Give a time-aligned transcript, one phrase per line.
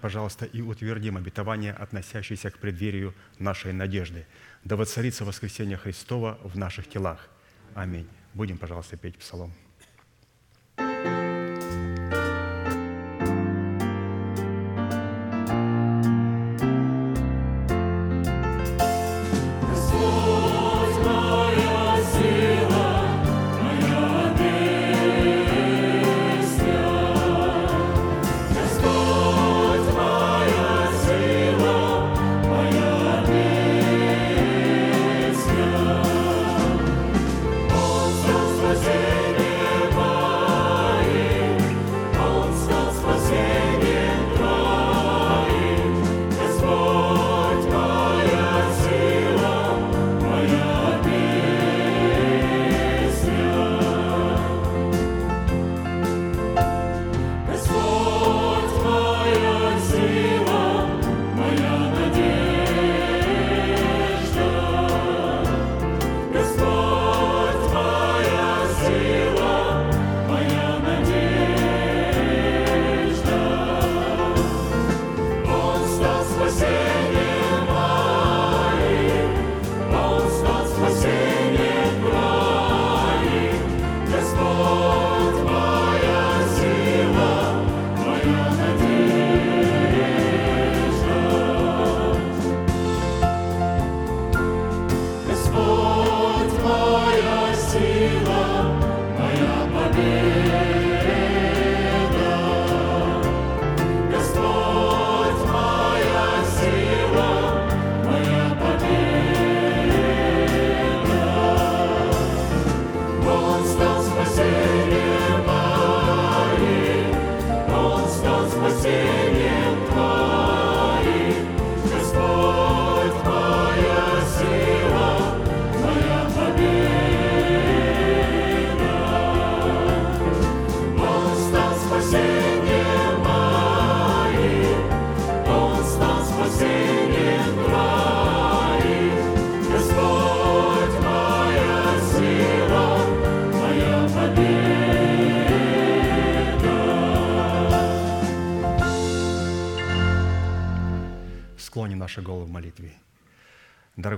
[0.00, 4.26] пожалуйста, и утвердим обетование, относящееся к преддверию нашей надежды.
[4.64, 7.28] Да воцарится воскресение Христова в наших телах.
[7.74, 8.08] Аминь.
[8.34, 9.52] Будем, пожалуйста, петь псалом.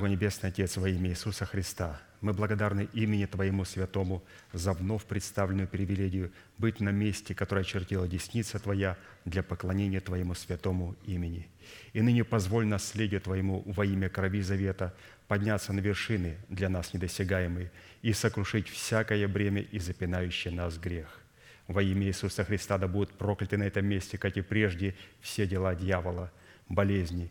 [0.07, 4.23] Небесный Отец, во имя Иисуса Христа, мы благодарны имени Твоему Святому
[4.53, 10.95] за вновь представленную привилегию быть на месте, которое чертила десница Твоя для поклонения Твоему святому
[11.05, 11.49] имени.
[11.93, 14.95] И ныне позволь наследию Твоему во имя крови завета
[15.27, 21.21] подняться на вершины для нас недосягаемые и сокрушить всякое бремя и запинающее нас грех.
[21.67, 25.75] Во имя Иисуса Христа да будут прокляты на этом месте, как и прежде, все дела
[25.75, 26.31] дьявола,
[26.69, 27.31] болезни,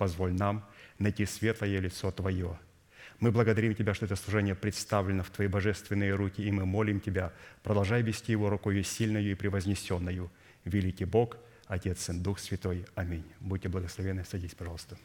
[0.00, 0.64] Позволь нам
[0.98, 2.58] найти светлое лицо Твое–
[3.20, 7.32] мы благодарим Тебя, что это служение представлено в Твои божественные руки, и мы молим Тебя,
[7.62, 10.30] продолжай вести его рукою сильною и превознесенную.
[10.64, 12.86] Великий Бог, Отец, Сын, Дух Святой.
[12.94, 13.24] Аминь.
[13.40, 14.24] Будьте благословенны.
[14.24, 14.96] Садись, пожалуйста.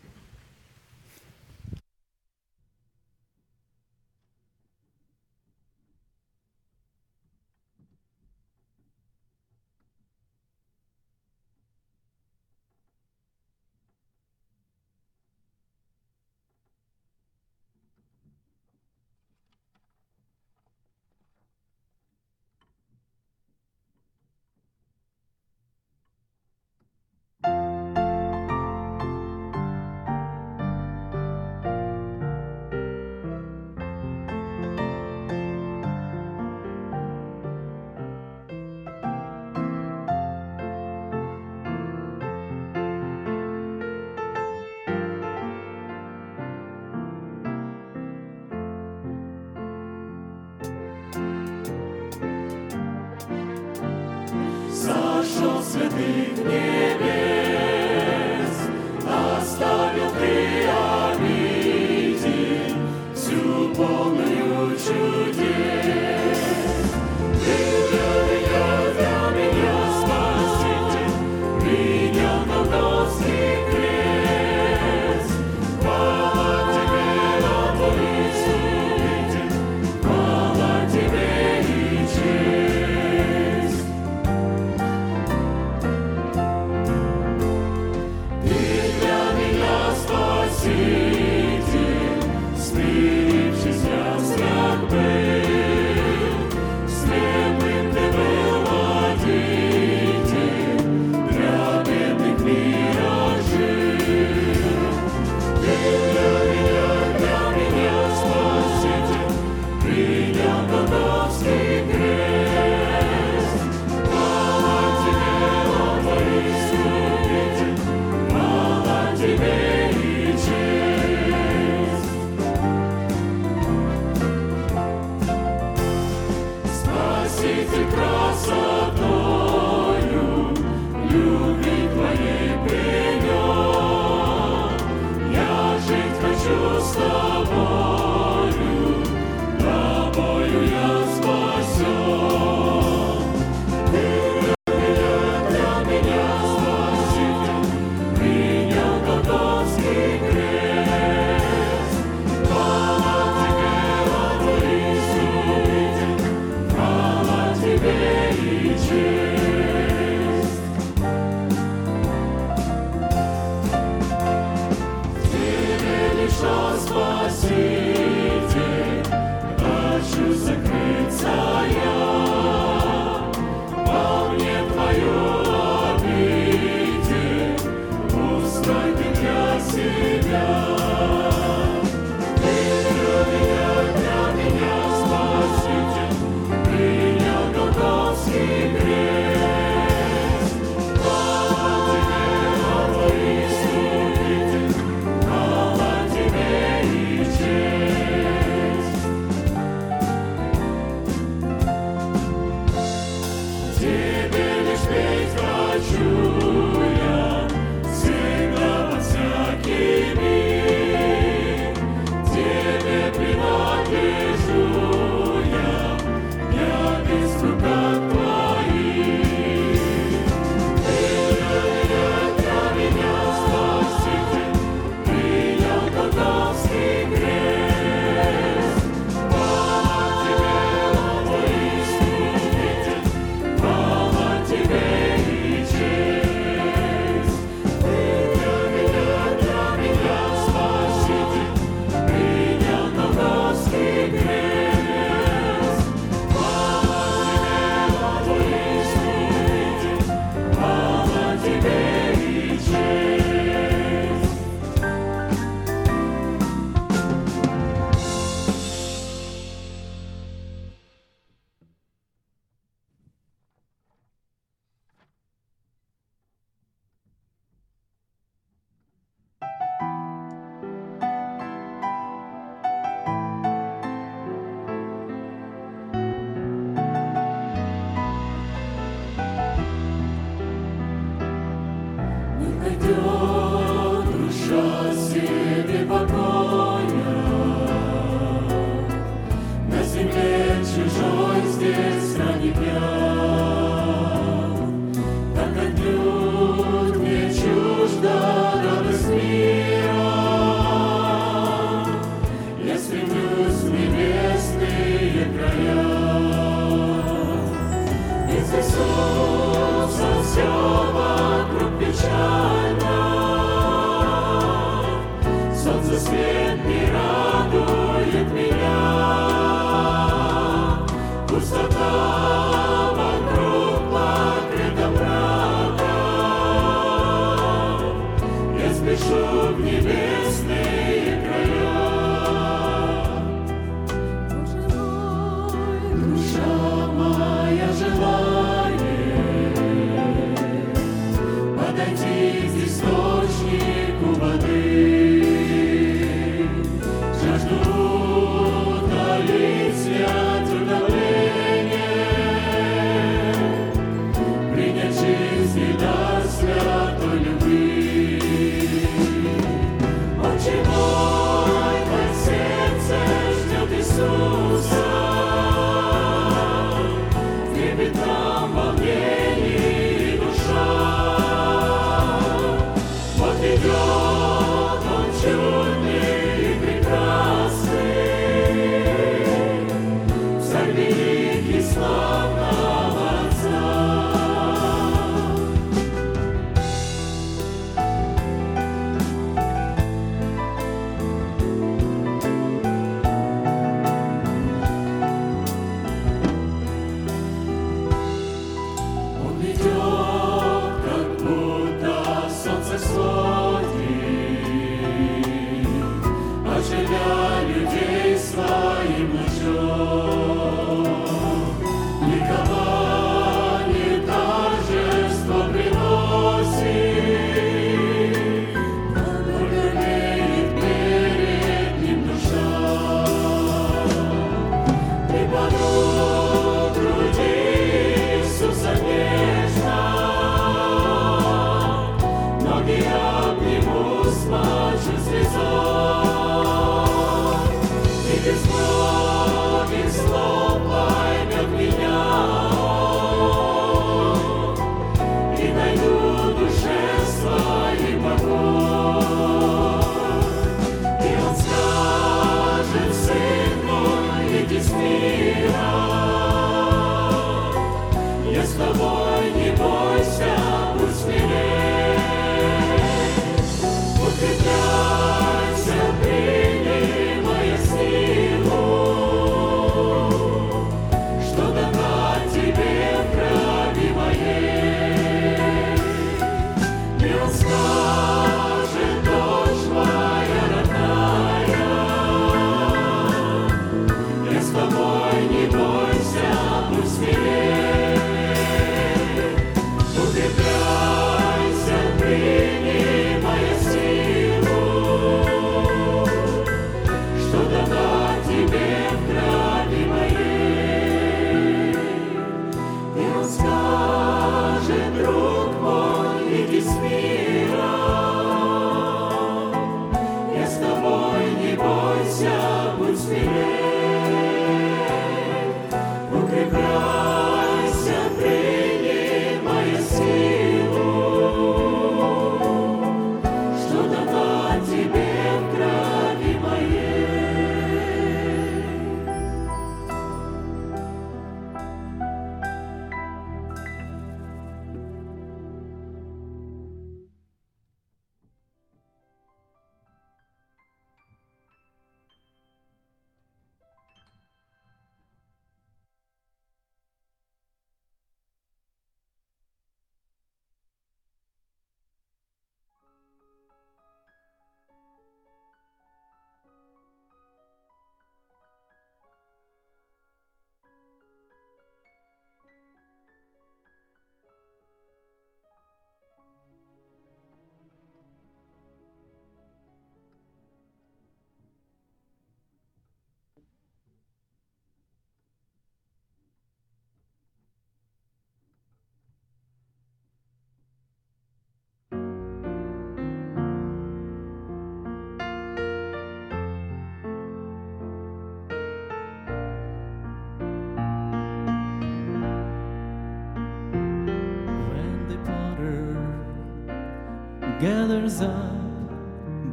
[597.59, 598.51] Gathers up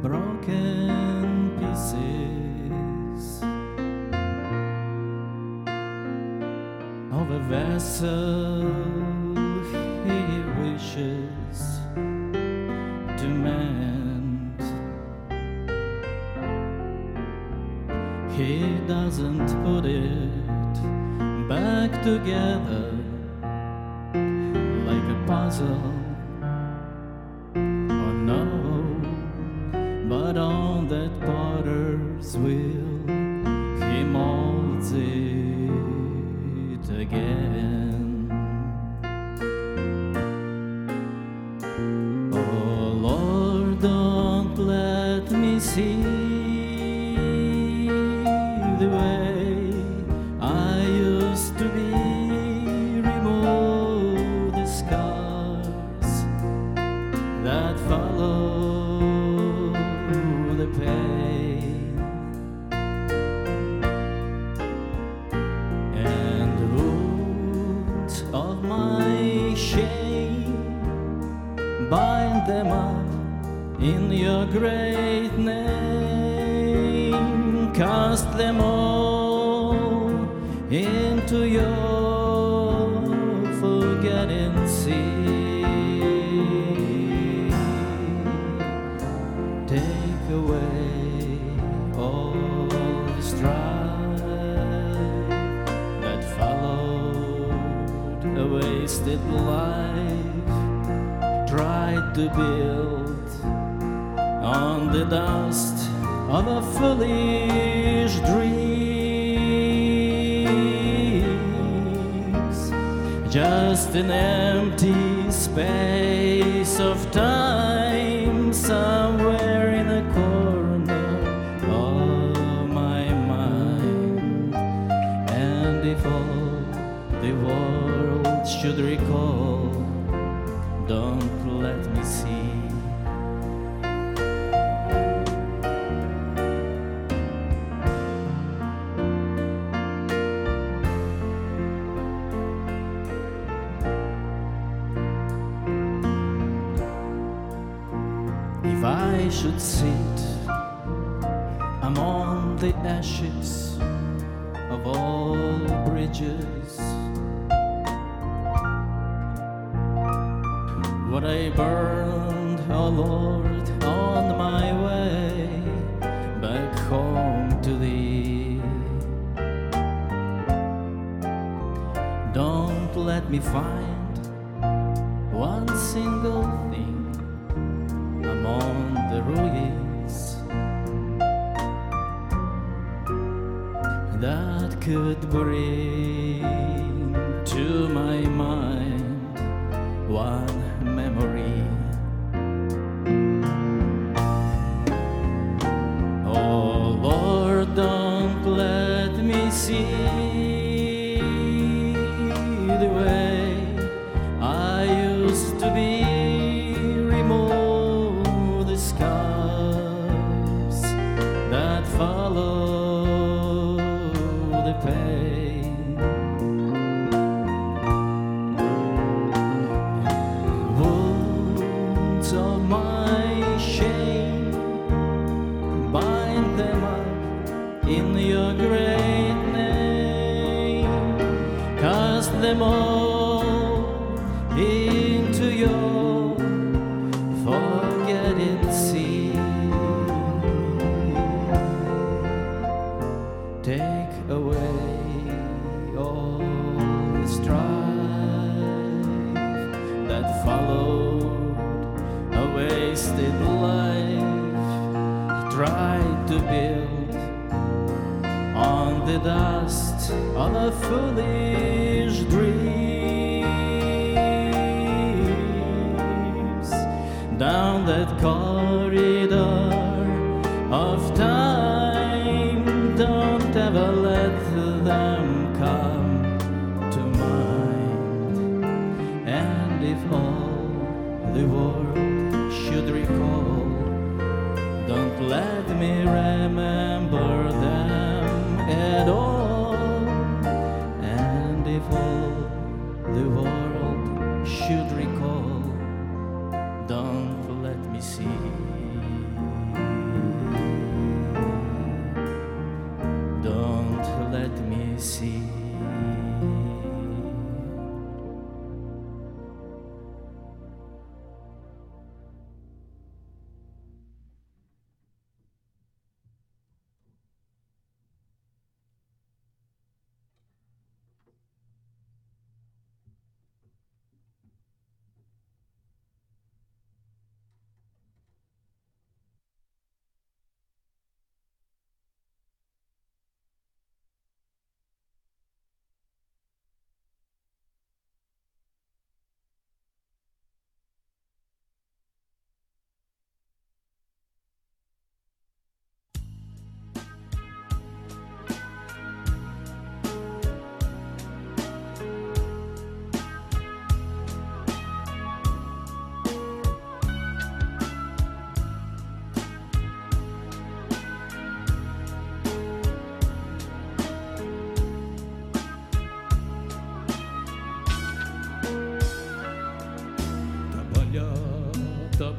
[0.01, 3.41] broken pieces
[7.13, 8.63] of a vessel
[10.03, 10.19] he
[10.59, 11.79] wishes
[13.17, 14.61] to mend.
[18.35, 22.91] He doesn't put it back together
[24.85, 26.02] like a puzzle.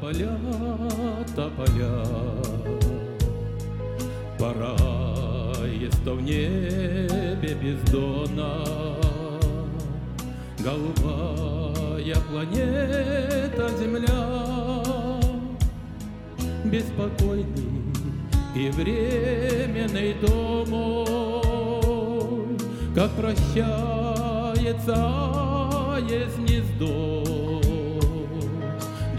[0.04, 0.36] Поля,
[1.34, 2.84] тополя, тополя,
[4.38, 4.76] Пора
[5.66, 8.52] есто в небе бездона,
[10.58, 14.24] Голубая планета Земля,
[16.66, 17.82] Беспокойный
[18.54, 20.68] и временный дом,
[22.94, 24.94] Как прощается
[25.94, 27.13] аэс гнездо,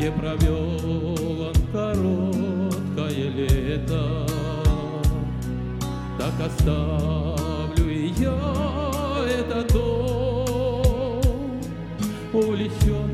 [0.06, 4.28] где провел он короткое лето,
[6.20, 11.22] так оставлю и я этот дом,
[12.34, 13.05] увлечен.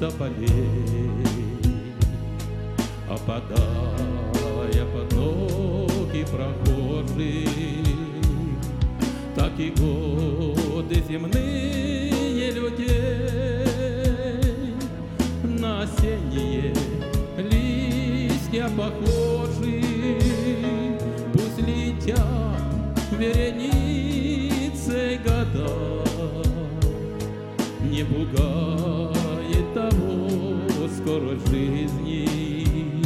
[0.00, 1.10] С тополей,
[3.08, 7.48] Опадая под ноги прохожих,
[9.34, 12.94] Так и годы земные людей
[15.42, 16.74] На осенние
[17.36, 19.82] листья похожи,
[21.32, 22.16] Пусть летят
[23.18, 23.69] вереницей
[31.50, 33.02] жизни,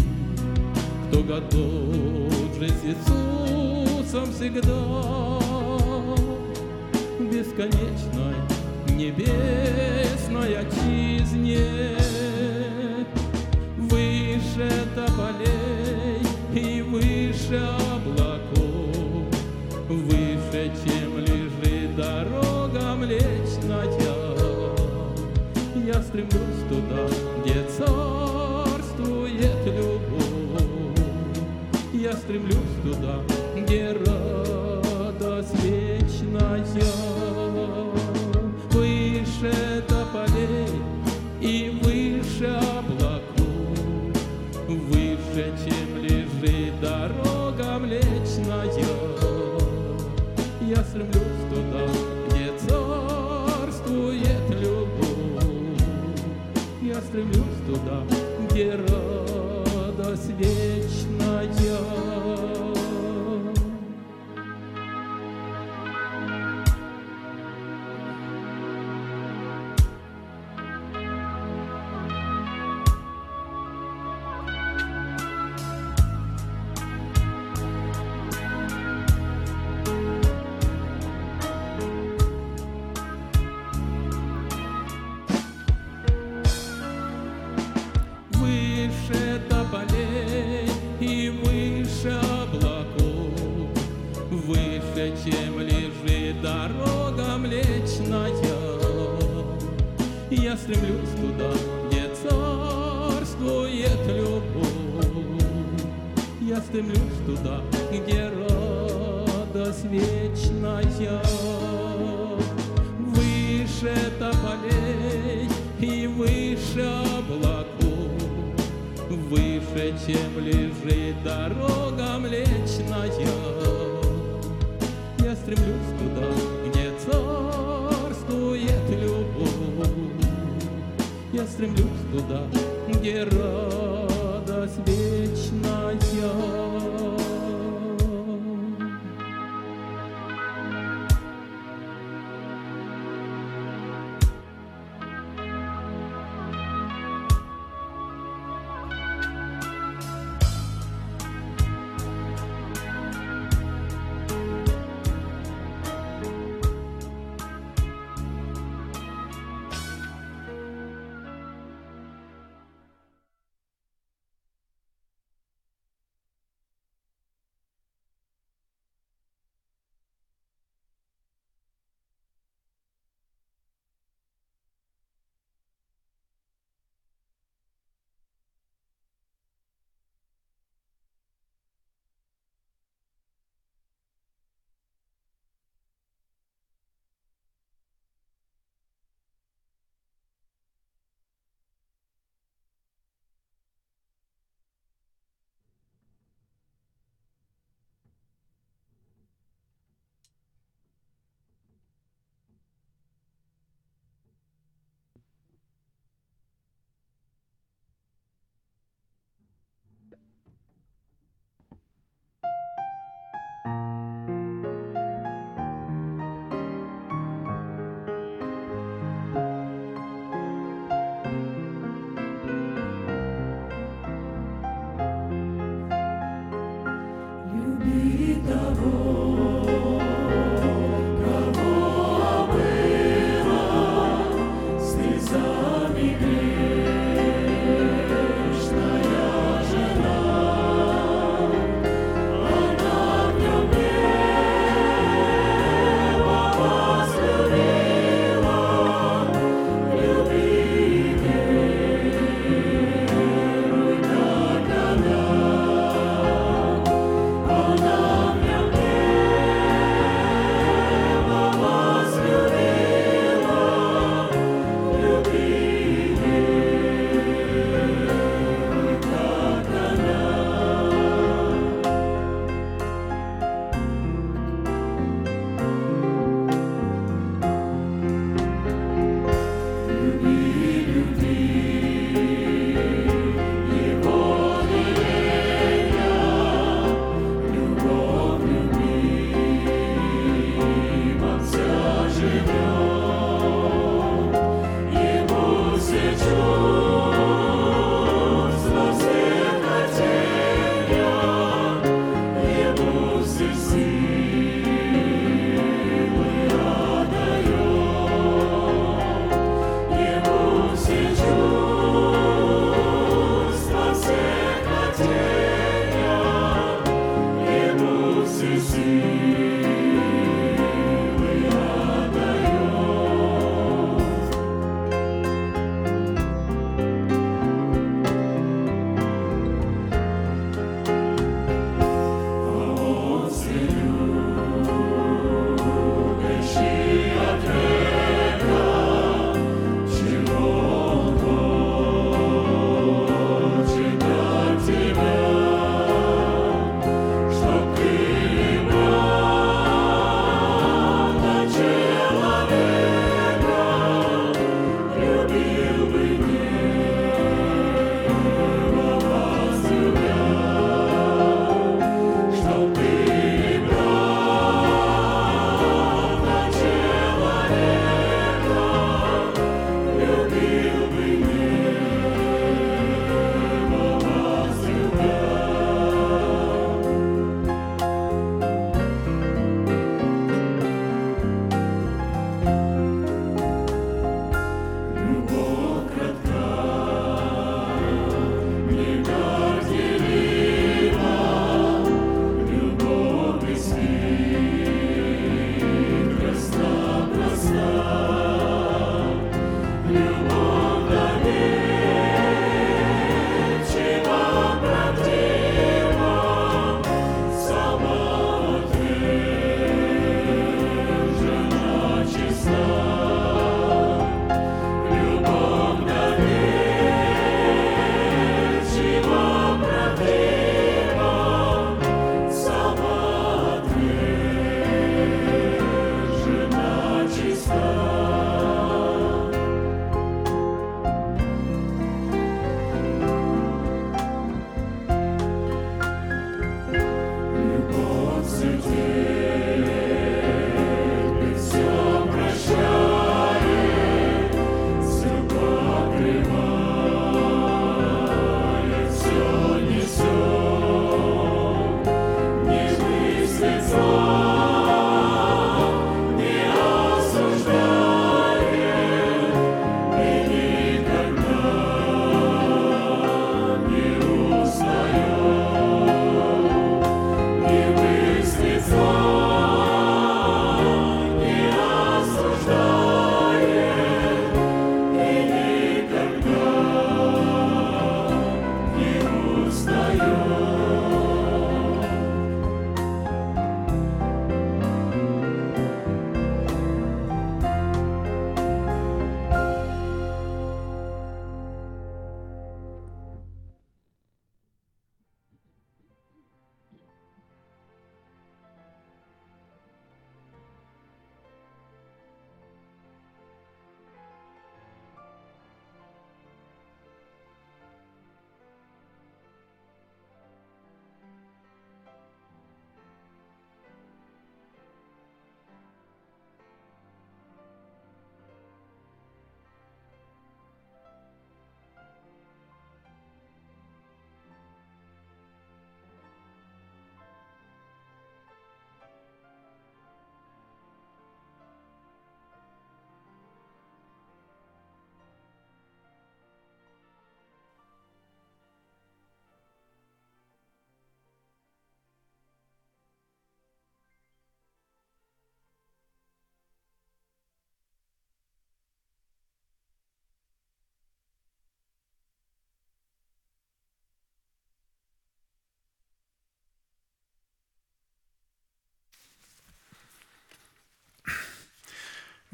[1.08, 5.40] кто готов жить с Иисусом всегда
[7.18, 8.36] бесконечной
[8.88, 11.96] небесной отчизне.
[13.78, 16.20] Выше тополей
[16.54, 17.62] и выше
[17.94, 19.26] облаков,
[19.88, 23.84] выше, чем лежит дорога млечная.
[25.86, 27.08] Я стремлюсь туда,
[32.24, 33.20] стремлюсь туда,
[33.56, 33.92] где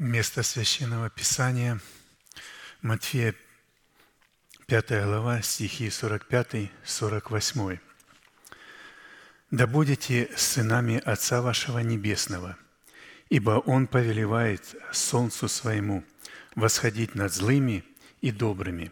[0.03, 1.79] Место Священного Писания
[2.81, 3.35] Матфея
[4.65, 7.79] 5 глава, стихи 45-48.
[9.51, 12.57] «Да будете сынами Отца вашего Небесного,
[13.29, 16.03] ибо Он повелевает солнцу своему
[16.55, 17.83] восходить над злыми
[18.21, 18.91] и добрыми,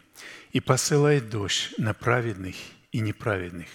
[0.52, 2.56] и посылает дождь на праведных
[2.92, 3.70] и неправедных.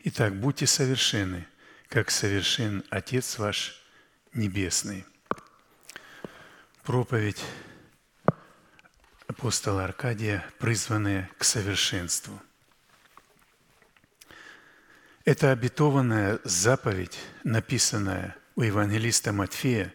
[0.00, 1.46] Итак, будьте совершенны,
[1.88, 3.80] как совершен Отец ваш
[4.32, 5.06] Небесный».
[6.86, 7.42] Проповедь
[9.26, 12.40] апостола Аркадия, призванная к совершенству.
[15.24, 19.92] Это обетованная заповедь, написанная у евангелиста Матфея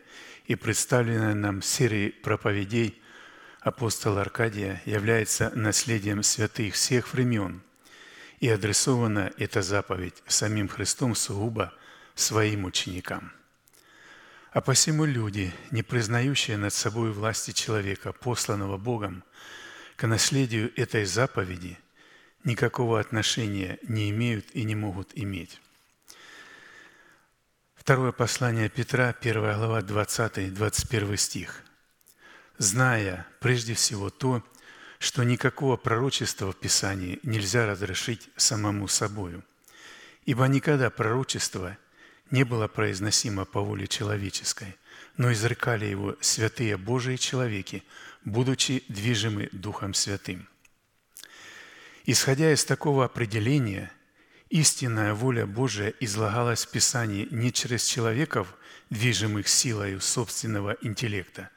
[0.48, 3.02] и представленная нам в серии проповедей
[3.62, 7.62] апостола Аркадия, является наследием святых всех времен,
[8.42, 11.74] и адресована эта заповедь самим Христом сугубо
[12.16, 13.32] своим ученикам–
[14.52, 19.24] а посему люди, не признающие над собой власти человека, посланного Богом,
[19.96, 21.78] к наследию этой заповеди
[22.44, 25.62] никакого отношения не имеют и не могут иметь.
[27.76, 31.64] Второе послание Петра, 1 глава, 20-21 стих.
[32.58, 34.44] «Зная прежде всего то,
[35.00, 39.44] что никакого пророчества в Писании нельзя разрешить самому собою,
[40.26, 41.78] ибо никогда пророчество–
[42.32, 44.76] не было произносимо по воле человеческой,
[45.18, 47.84] но изрекали его святые Божии человеки,
[48.24, 50.48] будучи движимы Духом Святым.
[52.06, 53.92] Исходя из такого определения,
[54.50, 58.56] истинная воля Божия излагалась в Писании не через человеков,
[58.90, 61.50] движимых силою собственного интеллекта,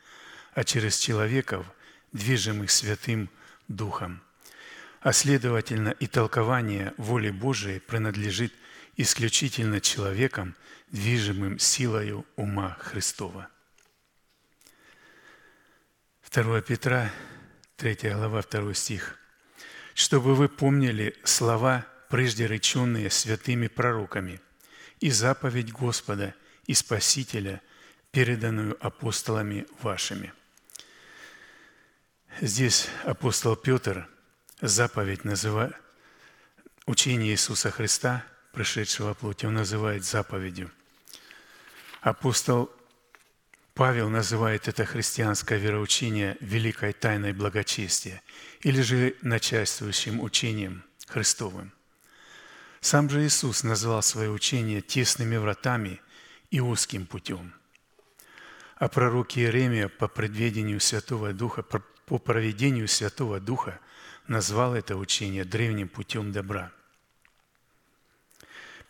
[0.54, 1.66] а через человеков,
[2.12, 3.30] движимых Святым
[3.68, 4.20] Духом.
[5.00, 8.52] А следовательно, и толкование воли Божией принадлежит
[8.96, 10.54] исключительно человеком,
[10.94, 13.48] движимым силою ума Христова.
[16.30, 17.10] 2 Петра,
[17.76, 19.18] 3 глава, 2 стих.
[19.94, 24.40] «Чтобы вы помнили слова, прежде реченные святыми пророками,
[25.00, 26.32] и заповедь Господа
[26.66, 27.60] и Спасителя,
[28.12, 30.32] переданную апостолами вашими».
[32.40, 34.08] Здесь апостол Петр
[34.60, 35.74] заповедь называет
[36.86, 40.70] учение Иисуса Христа– пришедшего плоти, он называет заповедью.
[42.04, 42.70] Апостол
[43.72, 48.22] Павел называет это христианское вероучение великой тайной благочестия
[48.60, 51.72] или же начальствующим учением Христовым.
[52.82, 56.02] Сам же Иисус назвал свое учение тесными вратами
[56.50, 57.54] и узким путем.
[58.76, 63.80] А пророк Иеремия по предведению Святого Духа, по проведению Святого Духа
[64.26, 66.70] назвал это учение древним путем добра–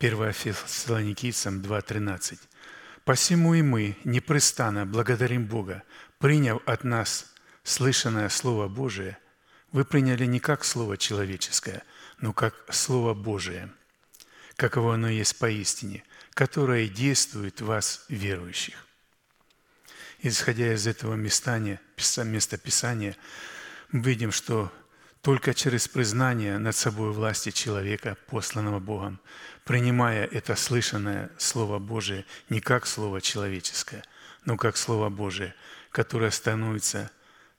[0.01, 2.39] 1 Фессалоникийцам 2.13.
[3.05, 5.83] «Посему и мы непрестанно благодарим Бога,
[6.19, 9.19] приняв от нас слышанное Слово Божие,
[9.73, 11.83] вы приняли не как Слово человеческое,
[12.19, 13.71] но как Слово Божие,
[14.57, 16.03] каково оно есть поистине,
[16.33, 18.87] которое действует в вас, верующих».
[20.23, 21.81] Исходя из этого местания,
[22.25, 23.15] места Писания,
[23.93, 24.73] видим, что
[25.21, 29.21] только через признание над собой власти человека, посланного Богом,
[29.65, 34.05] принимая это слышанное Слово Божие не как Слово человеческое,
[34.45, 35.55] но как Слово Божие,
[35.91, 37.11] которое становится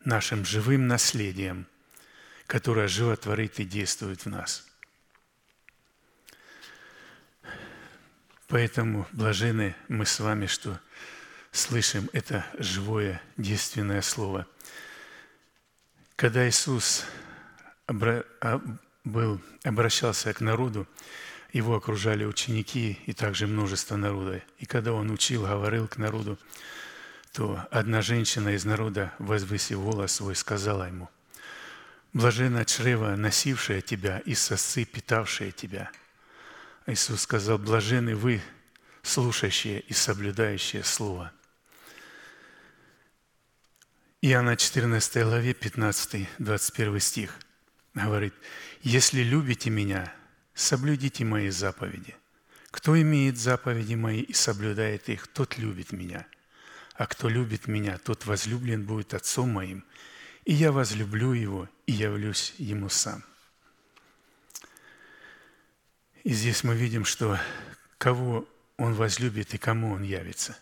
[0.03, 1.68] нашим живым наследием,
[2.47, 4.66] которое животворит и действует в нас.
[8.47, 10.80] Поэтому блажены мы с вами, что
[11.51, 14.45] слышим это живое, действенное Слово.
[16.16, 17.03] Когда Иисус
[17.88, 18.62] а,
[19.03, 20.88] был, обращался к народу,
[21.56, 24.43] его окружали ученики и также множество народа.
[24.60, 26.38] И когда он учил, говорил к народу,
[27.32, 31.10] то одна женщина из народа, возвысив голос свой, сказала ему,
[32.12, 35.89] «Блаженно чрево, носившее тебя, и сосцы, питавшие тебя».
[36.88, 38.41] Иисус сказал, «Блажены вы,
[39.01, 41.32] слушающие и соблюдающие Слово».
[44.20, 47.39] Иоанна 14 главе 15-21 стих
[47.93, 48.34] говорит,
[48.82, 50.14] «Если любите Меня,
[50.56, 52.16] соблюдите Мои заповеди.
[52.72, 56.26] Кто имеет заповеди Мои и соблюдает их, тот любит Меня.
[56.95, 59.86] А кто любит Меня, тот возлюблен будет Отцом Моим,
[60.45, 63.24] и Я возлюблю Его и явлюсь Ему сам».
[66.24, 67.39] И здесь мы видим, что
[67.99, 68.47] кого
[68.78, 70.58] Он возлюбит и кому Он явится.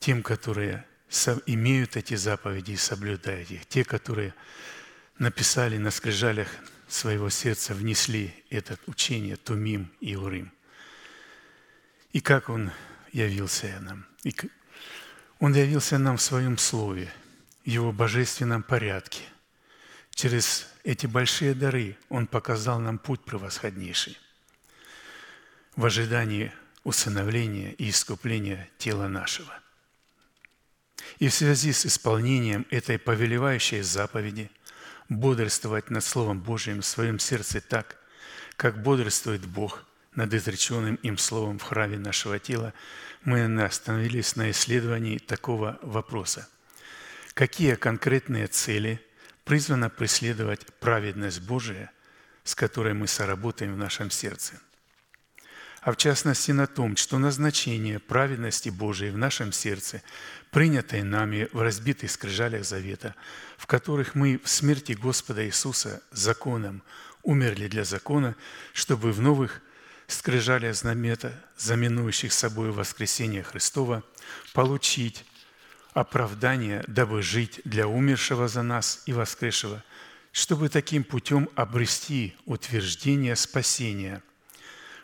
[0.00, 0.84] Тем, которые
[1.46, 3.66] имеют эти заповеди и соблюдают их.
[3.66, 4.34] Те, которые
[5.18, 6.48] написали на скрижалях
[6.88, 10.52] своего сердца, внесли это учение Тумим и Урим.
[12.12, 12.70] И как он
[13.12, 14.06] явился нам.
[14.24, 14.34] И
[15.40, 17.12] Он явился нам в Своем Слове,
[17.64, 19.22] в Его божественном порядке.
[20.10, 24.18] Через эти большие дары Он показал нам путь превосходнейший
[25.76, 26.52] в ожидании
[26.84, 29.52] усыновления и искупления тела нашего.
[31.18, 34.50] И в связи с исполнением этой повелевающей заповеди
[35.08, 37.96] бодрствовать над Словом Божьим в своем сердце так,
[38.56, 39.84] как бодрствует Бог
[40.14, 42.72] над изреченным им Словом в храме нашего тела,
[43.22, 46.48] мы остановились на исследовании такого вопроса.
[47.34, 49.04] Какие конкретные цели
[49.44, 51.90] призвана преследовать праведность Божия,
[52.44, 54.54] с которой мы соработаем в нашем сердце?
[55.86, 60.02] А в частности на том, что назначение праведности Божией в нашем сердце,
[60.50, 63.14] принятой нами в разбитых скрижалях завета,
[63.56, 66.82] в которых мы в смерти Господа Иисуса законом
[67.22, 68.34] умерли для закона,
[68.72, 69.62] чтобы в новых
[70.08, 74.02] скрижалях знамета, знаменующих собой воскресение Христова,
[74.54, 75.24] получить
[75.94, 79.84] оправдание, дабы жить для умершего за нас и воскресшего,
[80.32, 84.20] чтобы таким путем обрести утверждение спасения–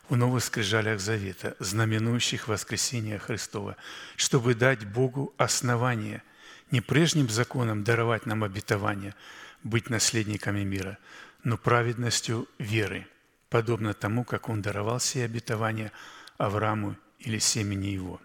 [0.08, 3.76] в новых скрижалях завета, знаменующих воскресение Христова,
[4.16, 6.22] чтобы дать Богу основание
[6.70, 9.14] не прежним законом даровать нам обетование,
[9.62, 10.98] быть наследниками мира,
[11.44, 13.06] но праведностью веры,
[13.48, 15.92] подобно тому, как Он даровал себе обетование
[16.38, 18.20] Аврааму или семени его.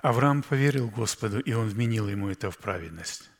[0.00, 3.30] Авраам поверил Господу, и Он вменил ему это в праведность.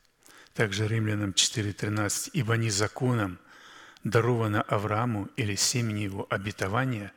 [0.53, 2.29] Также Римлянам 4.13.
[2.33, 3.39] «Ибо не законом–
[4.03, 7.13] даровано Аврааму или семени его обетования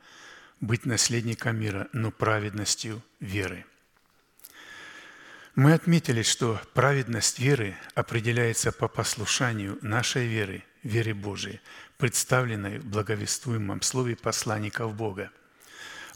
[0.61, 3.65] быть наследником мира, но праведностью веры.
[5.55, 11.61] Мы отметили, что праведность веры определяется по послушанию нашей веры, вере Божией,
[11.97, 15.31] представленной в благовествуемом слове посланников Бога,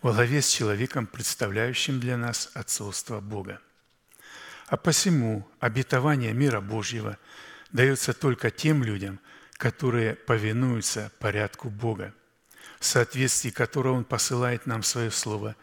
[0.02, 3.62] во главе с человеком, представляющим для нас отцовство Бога.
[4.68, 7.18] А посему обетование мира Божьего
[7.72, 9.20] дается только тем людям,
[9.60, 12.16] которые повинуются порядку Бога,
[12.80, 15.57] в соответствии которого Он посылает нам свое Слово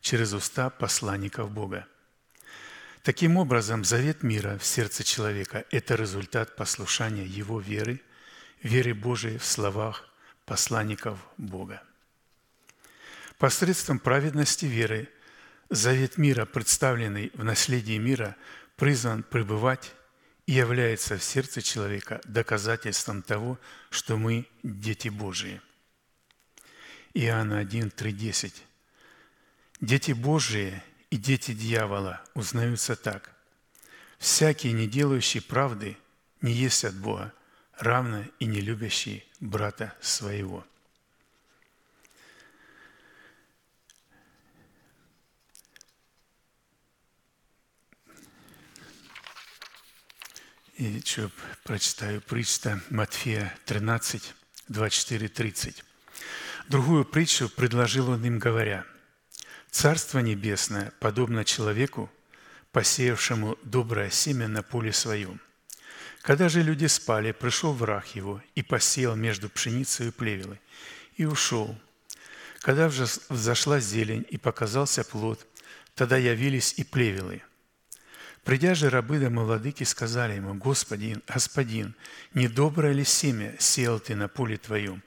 [0.00, 1.86] через уста посланников Бога.
[3.02, 8.00] Таким образом, завет мира в сердце человека– это результат послушания его веры,
[8.62, 10.08] веры Божией в словах
[10.46, 11.82] посланников Бога.
[13.36, 15.10] Посредством праведности веры
[15.68, 18.34] завет мира, представленный в наследии мира,
[18.76, 19.92] призван пребывать
[20.46, 23.58] является в сердце человека доказательством того,
[23.90, 25.60] что мы дети Божии.
[27.14, 28.64] Иоанна 1, 3, 10.
[29.80, 33.34] Дети Божии и дети дьявола узнаются так.
[34.18, 35.96] Всякий, не делающий правды,
[36.40, 37.32] не есть от Бога,
[37.78, 40.64] равно и не любящий брата своего–
[50.76, 51.30] И еще
[51.64, 54.34] прочитаю притча Матфея 13,
[54.68, 55.84] 24, 30.
[56.68, 58.86] Другую притчу предложил он им, говоря,
[59.70, 62.10] «Царство небесное подобно человеку,
[62.72, 65.40] посеявшему доброе семя на поле своем.
[66.22, 70.60] Когда же люди спали, пришел враг его и посеял между пшеницей и плевелой,
[71.16, 71.78] и ушел.
[72.60, 75.46] Когда взошла зелень и показался плод,
[75.94, 77.42] тогда явились и плевелы–
[78.44, 81.94] Придя же рабы дома владыки, сказали ему, «Господин, господин,
[82.34, 85.02] недоброе ли семя сел ты на поле твоем?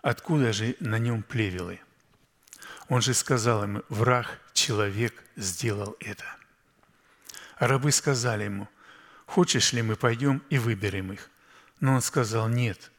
[0.00, 1.80] Откуда же на нем плевелы?»
[2.88, 6.24] Он же сказал им, «Враг, человек, сделал это».
[7.58, 8.68] Рабы сказали ему,
[9.26, 11.28] «Хочешь ли мы пойдем и выберем их?»
[11.80, 12.90] Но он сказал, «Нет,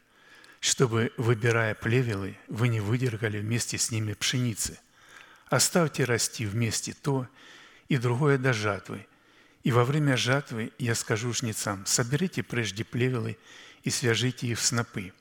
[0.60, 4.78] чтобы, выбирая плевелы, вы не выдергали вместе с ними пшеницы.
[5.46, 7.26] Оставьте расти вместе то
[7.88, 9.06] и другое до жатвы,
[9.62, 13.38] и во время жатвы я скажу жнецам, соберите прежде плевелы
[13.82, 15.12] и свяжите их в снопы,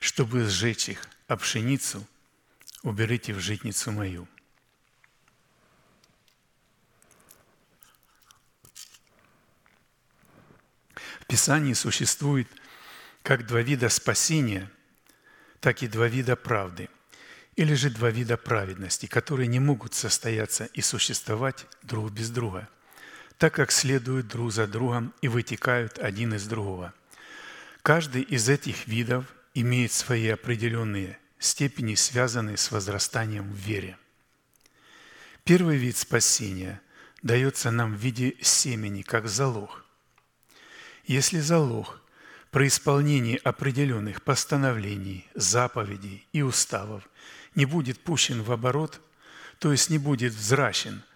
[0.00, 2.06] чтобы сжечь их, а пшеницу
[2.82, 4.28] уберите в житницу мою».
[11.20, 12.46] В Писании существует
[13.22, 14.70] как два вида спасения,
[15.58, 16.90] так и два вида правды,
[17.56, 22.68] или же два вида праведности, которые не могут состояться и существовать друг без друга–
[23.38, 26.94] так как следуют друг за другом и вытекают один из другого.
[27.82, 33.98] Каждый из этих видов имеет свои определенные степени, связанные с возрастанием в вере.
[35.44, 36.80] Первый вид спасения
[37.22, 39.84] дается нам в виде семени, как залог.
[41.04, 42.00] Если залог
[42.50, 47.06] при исполнении определенных постановлений, заповедей и уставов
[47.54, 49.00] не будет пущен в оборот,
[49.58, 51.02] то есть не будет взращен–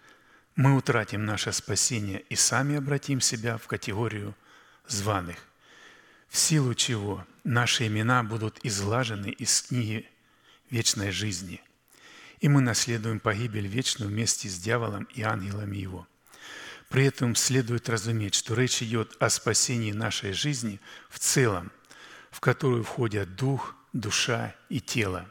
[0.59, 4.35] мы утратим наше спасение и сами обратим себя в категорию
[4.89, 5.37] званых,
[6.29, 10.11] в силу чего наши имена будут излажены из книги
[10.69, 11.63] вечной жизни,
[12.41, 16.09] и мы наследуем погибель вечную вместе с дьяволом и ангелами его.
[16.89, 21.71] При этом следует разуметь, что речь идет о спасении нашей жизни в целом,
[22.33, 25.31] в которую входят дух, душа и тело.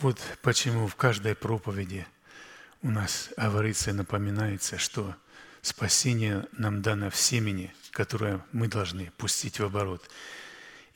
[0.00, 2.06] Вот почему в каждой проповеди
[2.82, 5.16] у нас говорится и напоминается, что
[5.62, 10.06] спасение нам дано в семени, которое мы должны пустить в оборот.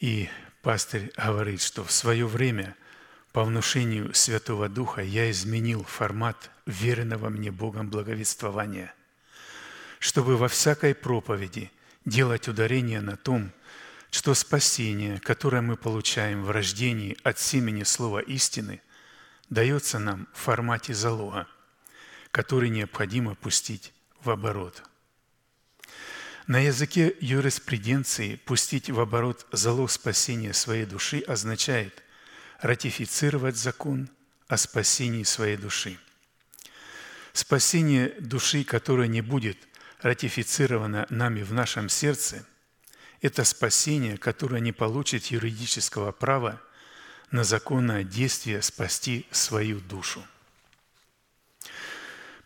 [0.00, 0.28] И
[0.60, 2.76] пастырь говорит, что в свое время
[3.32, 8.92] по внушению Святого Духа я изменил формат веренного мне Богом благовествования,
[9.98, 11.72] чтобы во всякой проповеди
[12.04, 13.50] делать ударение на том,
[14.10, 18.82] что спасение, которое мы получаем в рождении от семени Слова истины,
[19.50, 21.46] дается нам в формате залога,
[22.30, 23.92] который необходимо пустить
[24.22, 24.82] в оборот.
[26.46, 32.02] На языке юриспруденции пустить в оборот залог спасения своей души означает
[32.60, 34.08] ратифицировать закон
[34.48, 35.98] о спасении своей души.
[37.32, 39.58] Спасение души, которое не будет
[40.02, 42.44] ратифицировано нами в нашем сердце,
[43.20, 46.60] это спасение, которое не получит юридического права
[47.30, 50.24] на законное действие спасти свою душу.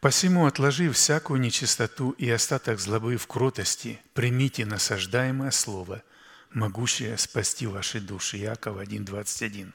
[0.00, 6.02] Посему, отложив всякую нечистоту и остаток злобы в кротости, примите насаждаемое слово,
[6.50, 8.38] могущее спасти ваши души.
[8.38, 9.72] Иаков 1,21.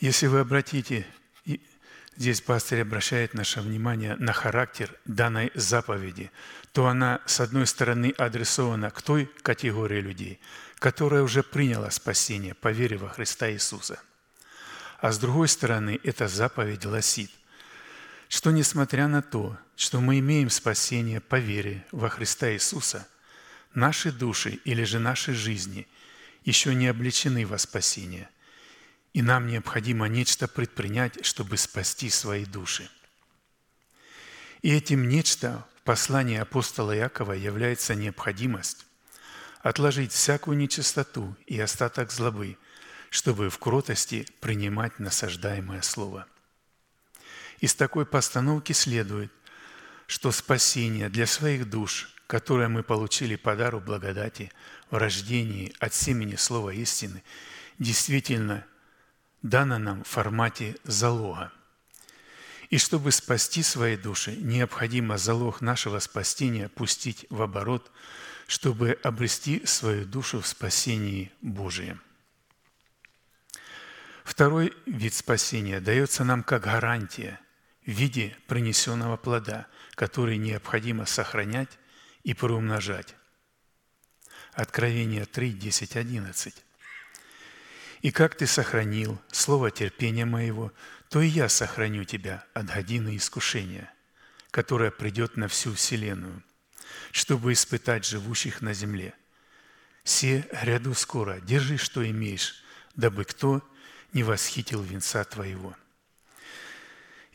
[0.00, 1.06] Если вы обратите,
[2.16, 6.32] здесь пастырь обращает наше внимание на характер данной заповеди,
[6.72, 10.40] то она, с одной стороны, адресована к той категории людей,
[10.78, 14.00] которая уже приняла спасение по вере во Христа Иисуса–
[14.98, 17.30] а с другой стороны, эта заповедь гласит,
[18.28, 23.06] что несмотря на то, что мы имеем спасение по вере во Христа Иисуса,
[23.74, 25.86] наши души или же наши жизни
[26.44, 28.28] еще не обличены во спасение,
[29.12, 32.88] и нам необходимо нечто предпринять, чтобы спасти свои души.
[34.62, 38.86] И этим нечто в послании апостола Иакова является необходимость
[39.68, 42.56] отложить всякую нечистоту и остаток злобы–
[43.10, 46.26] чтобы в кротости принимать насаждаемое слово.
[47.60, 49.32] Из такой постановки следует,
[50.06, 54.52] что спасение для своих душ, которое мы получили по дару благодати
[54.90, 57.22] в рождении от семени Слова истины,
[57.78, 58.66] действительно
[59.42, 61.52] дано нам в формате залога.
[62.68, 67.90] И чтобы спасти свои души, необходимо залог нашего спасения пустить в оборот,
[68.46, 72.00] чтобы обрести свою душу в спасении Божием.
[74.24, 77.40] Второй вид спасения дается нам как гарантия
[77.84, 81.78] в виде принесенного плода, который необходимо сохранять
[82.24, 83.14] и приумножать.
[84.52, 86.64] Откровение 3, 10, 11.
[88.02, 90.72] «И как ты сохранил слово терпения моего,
[91.08, 93.92] то и я сохраню тебя от годины искушения,
[94.50, 96.42] которое придет на всю вселенную,
[97.12, 99.14] чтобы испытать живущих на земле.
[100.04, 102.62] Се гряду скоро, держи, что имеешь,
[102.94, 103.62] дабы кто
[104.12, 105.76] не восхитил венца твоего».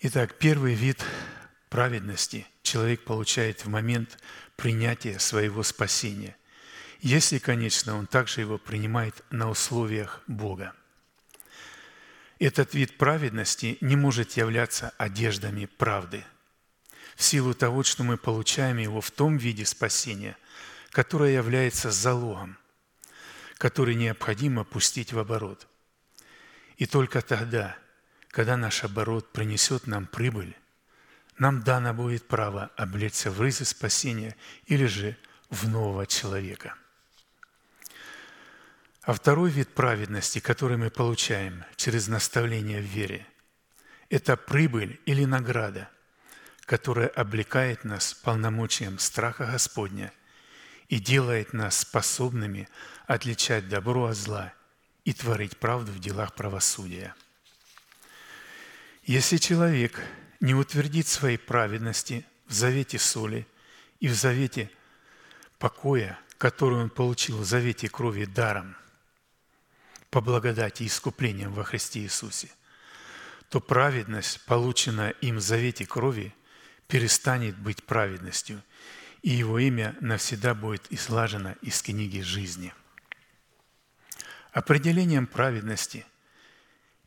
[0.04, 1.06] Итак, первый вид
[1.70, 4.18] праведности человек получает в момент
[4.56, 6.36] принятия своего спасения,
[7.02, 10.74] если, конечно, он также его принимает на условиях Бога.
[12.40, 16.26] Этот вид праведности не может являться одеждами правды,
[17.22, 20.36] в силу того, что мы получаем его в том виде спасения,
[20.90, 22.58] которое является залогом,
[23.60, 25.68] который необходимо пустить в оборот.
[26.78, 27.78] И только тогда,
[28.30, 30.58] когда наш оборот принесет нам прибыль,
[31.38, 35.16] нам дано будет право облечься в рызы спасения или же
[35.52, 36.74] в нового человека.
[39.04, 43.28] А второй вид праведности, который мы получаем через наставление в вере,
[44.10, 45.88] это прибыль или награда,
[46.72, 50.12] которая облекает нас полномочием страха Господня
[50.88, 52.70] и делает нас способными
[53.08, 54.54] отличать добро от зла–
[55.04, 57.16] и творить правду в делах правосудия.
[59.04, 60.00] Если человек
[60.40, 63.48] не утвердит своей праведности в завете соли
[64.00, 64.70] и в завете
[65.58, 68.76] покоя, который он получил в завете крови даром,
[70.10, 72.50] по благодати и искуплением во Христе Иисусе,
[73.50, 76.34] то праведность, полученная им в завете крови,
[76.92, 78.62] перестанет быть праведностью,
[79.24, 82.72] и его имя навсегда будет излажено из книги жизни–
[84.52, 86.06] Определением праведности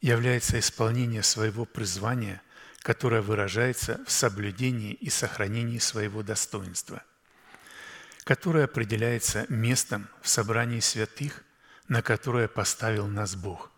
[0.01, 2.41] является исполнение своего призвания,
[2.81, 7.03] которое выражается в соблюдении и сохранении своего достоинства,
[8.25, 11.45] которое определяется местом в собрании святых,
[11.87, 13.71] на которое поставил нас Бог.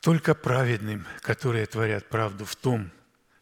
[0.00, 2.92] Только праведным, которые творят правду в том,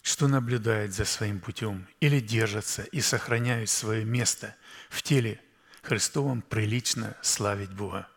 [0.09, 4.55] что наблюдают за своим путем или держатся и сохраняют свое место
[4.89, 5.39] в теле
[5.83, 8.09] Христовом, прилично славить Бога.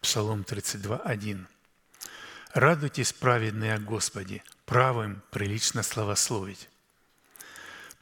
[0.00, 1.46] Псалом 32, 1.
[2.54, 6.68] «Радуйтесь, праведные о Господе, правым прилично славословить».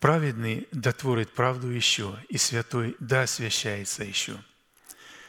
[0.00, 4.42] Праведный дотворит правду еще, и святой да освящается еще.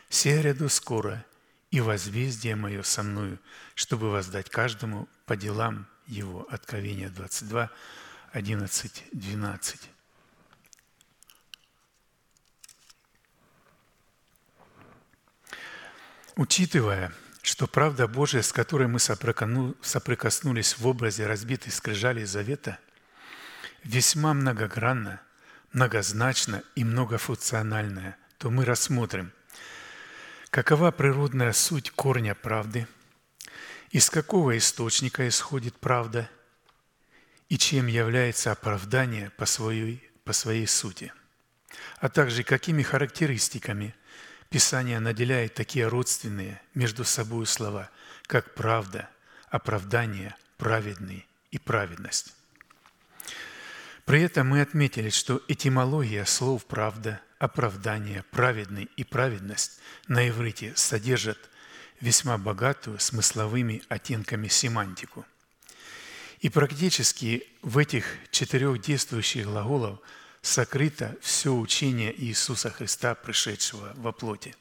[0.08, 1.26] Се ряду скоро,
[1.72, 3.38] и возмездие мое со мною,
[3.76, 6.48] чтобы воздать каждому по делам его.
[6.50, 7.70] Откровение 22,
[8.32, 9.90] 11, 12.
[16.36, 22.78] Учитывая, что правда Божия, с которой мы соприкоснулись в образе разбитой скрижали Завета,
[23.84, 25.22] весьма многогранна,
[25.74, 29.32] многозначна и многофункциональная, то мы рассмотрим,
[30.52, 32.88] какова природная суть корня правды,
[33.92, 36.30] из какого источника исходит правда
[37.50, 41.14] и чем является оправдание по своей, по своей сути,
[42.00, 43.96] а также какими характеристиками–
[44.50, 47.90] Писание наделяет такие родственные между собой слова,
[48.28, 49.10] как правда,
[49.50, 52.34] оправдание, праведный и праведность.
[54.06, 61.38] При этом мы отметили, что этимология слов «правда», «оправдание», «праведный» и «праведность» на иврите содержат
[62.00, 65.26] весьма богатую смысловыми оттенками семантику.
[66.40, 70.00] И практически в этих четырех действующих глаголах–
[70.48, 74.56] сокрыто все учение Иисуса Христа, пришедшего во плоти.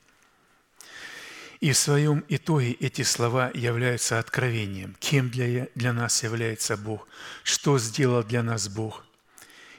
[1.60, 7.08] И в своем итоге эти слова являются откровением, кем для, для нас является Бог,
[7.44, 9.04] что сделал для нас Бог,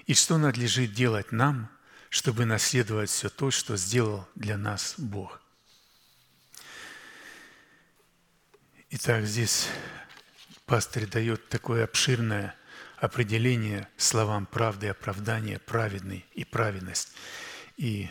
[0.07, 1.69] и что надлежит делать нам,
[2.09, 5.39] чтобы наследовать все то, что сделал для нас Бог.
[8.89, 9.67] Итак, здесь
[10.65, 12.55] пастырь дает такое обширное–
[12.97, 17.11] определение словам правды оправдания, праведный и праведность.
[17.75, 18.09] И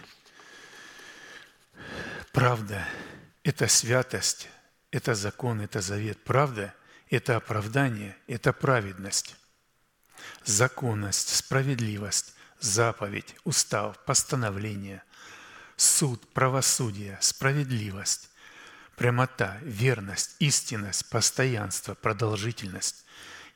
[2.31, 2.87] правда–
[3.43, 4.51] это святость,
[4.91, 6.23] это закон, это завет.
[6.25, 6.75] Правда–
[7.09, 9.35] это оправдание, это праведность.
[10.45, 15.03] Законность, справедливость, заповедь, устав, постановление,
[15.77, 18.29] суд, правосудие, справедливость,
[18.97, 23.05] прямота, верность, истинность, постоянство, продолжительность,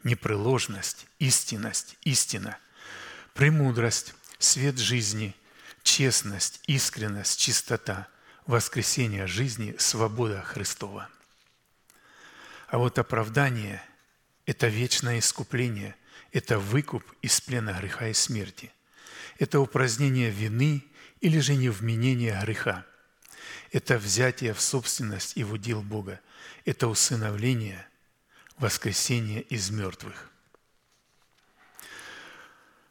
[0.05, 2.59] непреложность, истинность, истина,
[3.35, 5.35] премудрость, свет жизни,
[5.83, 8.07] честность, искренность, чистота,
[8.47, 11.09] воскресение жизни, свобода Христова.
[12.69, 13.83] А вот оправдание–
[14.47, 15.97] это вечное искупление,
[16.33, 18.73] это выкуп из плена греха и смерти.
[19.39, 20.85] Это упразднение вины
[21.21, 22.85] или же невменение греха.
[23.71, 26.21] Это взятие в собственность и в удел Бога.
[26.65, 27.87] Это усыновление–
[28.59, 30.31] воскресение из мертвых.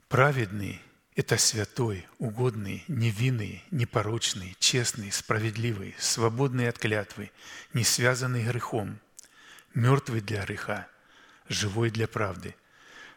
[0.08, 0.82] Праведный–
[1.16, 7.32] это святой, угодный, невинный, непорочный, честный, справедливый, свободный от клятвы,
[7.74, 9.00] не связанный грехом,
[9.74, 10.88] мертвый для греха,
[11.50, 12.56] живой для правды,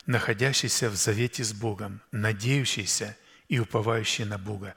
[0.05, 3.17] находящийся в завете с Богом, надеющийся
[3.49, 4.75] и уповающий на Бога,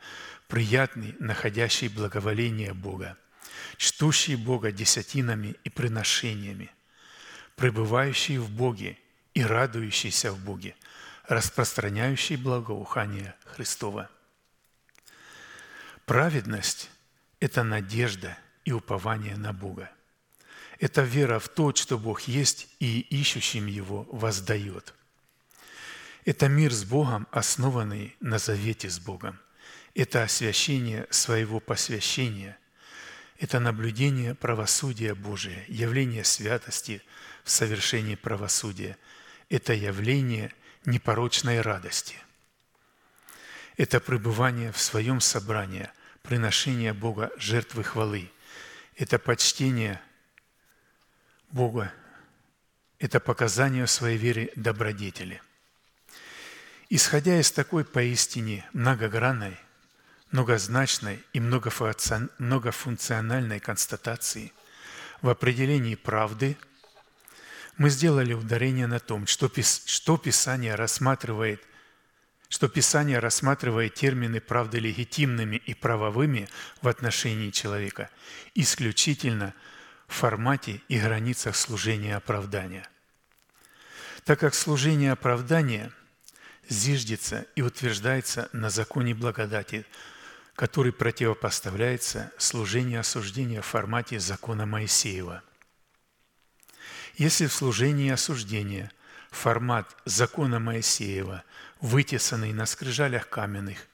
[0.48, 3.18] приятный, находящий благоволение Бога,
[3.78, 6.72] чтущий Бога десятинами и приношениями,
[7.56, 8.98] пребывающий в Боге
[9.34, 10.76] и радующийся в Боге,
[11.28, 14.10] распространяющий благоухание Христова.
[16.06, 16.90] Праведность–
[17.40, 19.92] это надежда и упование на Бога.
[20.80, 24.94] Это вера в то, что Бог есть и ищущим Его воздает.
[26.26, 29.40] Это мир с Богом, основанный на завете с Богом.
[29.96, 32.60] Это освящение своего посвящения.
[33.40, 37.02] Это наблюдение правосудия Божия, явление святости–
[37.46, 38.98] в совершении правосудия.
[39.50, 40.52] Это явление
[40.86, 42.18] непорочной радости.
[43.78, 45.90] Это пребывание в своем собрании,
[46.24, 48.32] приношение Бога жертвы хвалы.
[48.96, 50.02] Это почтение
[51.52, 51.94] Бога.
[52.98, 55.42] Это показание своей вере добродетели.
[56.90, 59.58] Исходя из такой поистине многогранной,
[60.32, 64.52] многозначной и многофункциональной констатации
[65.22, 66.58] в определении правды–
[67.78, 69.52] мы сделали ударение на том, что,
[69.86, 71.62] что Писание рассматривает
[72.48, 76.48] что Писание рассматривает термины правды легитимными и правовыми
[76.82, 78.10] в отношении человека
[78.54, 79.54] исключительно
[80.08, 82.88] формате и границах служения оправдания.
[84.24, 85.92] Так как служение оправдания
[86.70, 89.86] зиждется и утверждается на законе благодати,
[90.56, 95.44] который противопоставляется служению осуждения в формате закона Моисеева.
[97.16, 98.92] Если в служении осуждения
[99.32, 101.44] формат закона Моисеева,
[101.82, 103.86] вытесанный на скрижалях каменных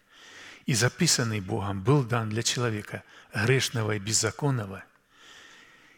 [0.68, 3.03] и записанный Богом, был дан для человека
[3.34, 4.84] грешного и беззаконного,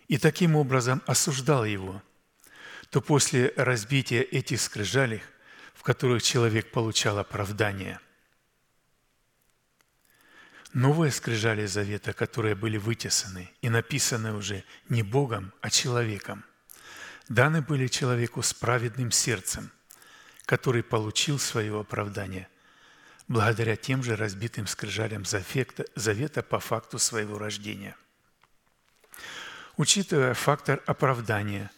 [0.07, 2.01] и таким образом осуждал его,
[2.89, 5.23] то после разбития этих скрижалей,
[5.73, 7.99] в которых человек получал оправдание–
[10.73, 16.43] Новые скрижали завета, которые были вытесаны и написаны уже не Богом, а человеком,
[17.29, 19.71] даны были человеку с праведным сердцем,
[20.47, 22.47] который получил свое оправдание
[23.27, 27.95] благодаря тем же разбитым скрижалям завета по факту своего рождения.
[29.77, 31.69] Учитывая фактор оправдания,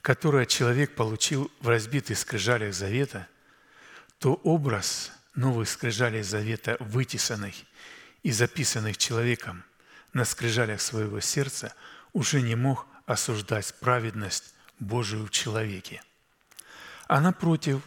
[0.00, 3.28] который человек получил в разбитых скрижалях завета,
[4.18, 7.54] то образ новых скрижалей завета, вытесанных–
[8.22, 9.64] и записанных человеком
[10.12, 11.74] на скрижалях своего сердца,
[12.12, 16.02] уже не мог осуждать праведность Божию в человеке.
[17.08, 17.82] А напротив,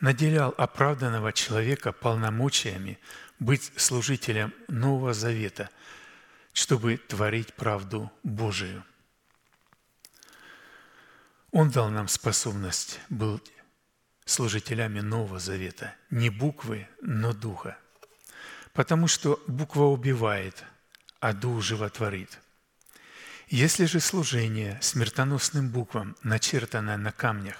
[0.00, 2.98] наделял оправданного человека полномочиями
[3.38, 5.70] быть служителем Нового Завета,
[6.52, 8.84] чтобы творить правду Божию.
[11.50, 13.52] Он дал нам способность быть
[14.26, 17.78] служителями Нового Завета, не буквы, но Духа–
[18.76, 20.62] потому что буква убивает,
[21.18, 22.38] а дух животворит.
[23.48, 27.56] Если же служение смертоносным буквам, начертанное на камнях,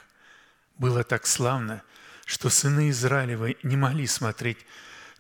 [0.76, 1.82] было так славно,
[2.26, 4.58] что сыны Израилевы не могли смотреть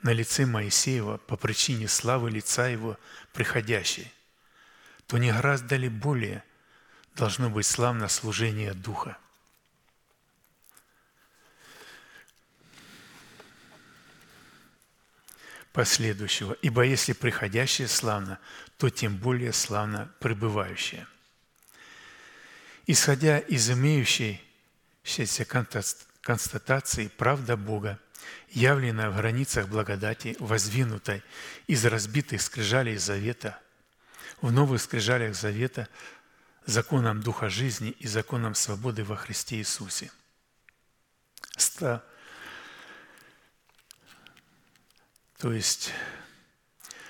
[0.02, 2.98] на лице Моисеева по причине славы лица его
[3.32, 4.12] приходящей,
[5.06, 6.44] то не гораздо ли более
[7.14, 9.16] должно быть славно служение Духа–
[15.76, 18.38] последующего, ибо если приходящее славно,
[18.78, 21.06] то тем более славно пребывающее.
[22.86, 25.44] Исходя из имеющейся
[26.22, 28.00] констатации правда Бога,
[28.48, 31.22] явленная в границах благодати, воздвинутой
[31.66, 33.60] из разбитых скрижалей завета,
[34.40, 35.88] в новых скрижалях завета,
[36.64, 40.10] законом Духа жизни и законом свободы во Христе Иисусе–
[45.38, 45.92] то есть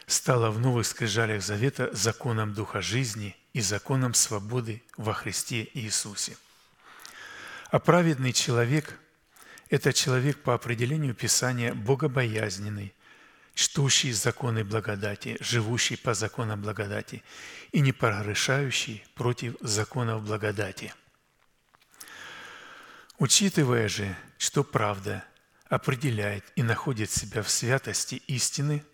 [0.06, 6.36] стало в новых скрижалях завета законом Духа жизни и законом свободы во Христе Иисусе.
[7.70, 8.98] А праведный человек–
[9.70, 12.94] это человек по определению Писания богобоязненный,
[13.54, 17.22] чтущий законы благодати, живущий по законам благодати
[17.72, 20.92] и не погрешающий против законов благодати.
[23.18, 25.24] Учитывая же, что правда–
[25.68, 28.84] определяет и находит себя в святости истины,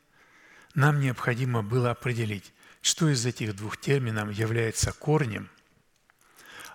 [0.75, 5.51] нам необходимо было определить, что из этих двух терминов является корнем,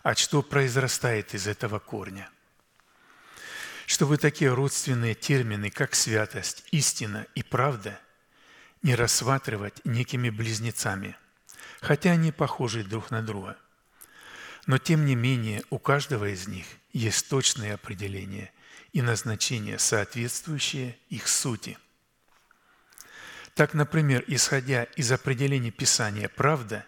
[0.04, 2.30] а что произрастает из этого корня.
[3.86, 8.00] Чтобы такие родственные термины, как святость, истина и правда,
[8.84, 11.18] не рассматривать некими близнецами,
[11.82, 13.58] хотя они похожи друг на друга.
[14.66, 18.52] Но тем не менее у каждого из них есть точное определение
[18.98, 21.78] и назначение, соответствующее их сути.
[23.54, 26.84] Так, например, исходя из определения Писания «правда»,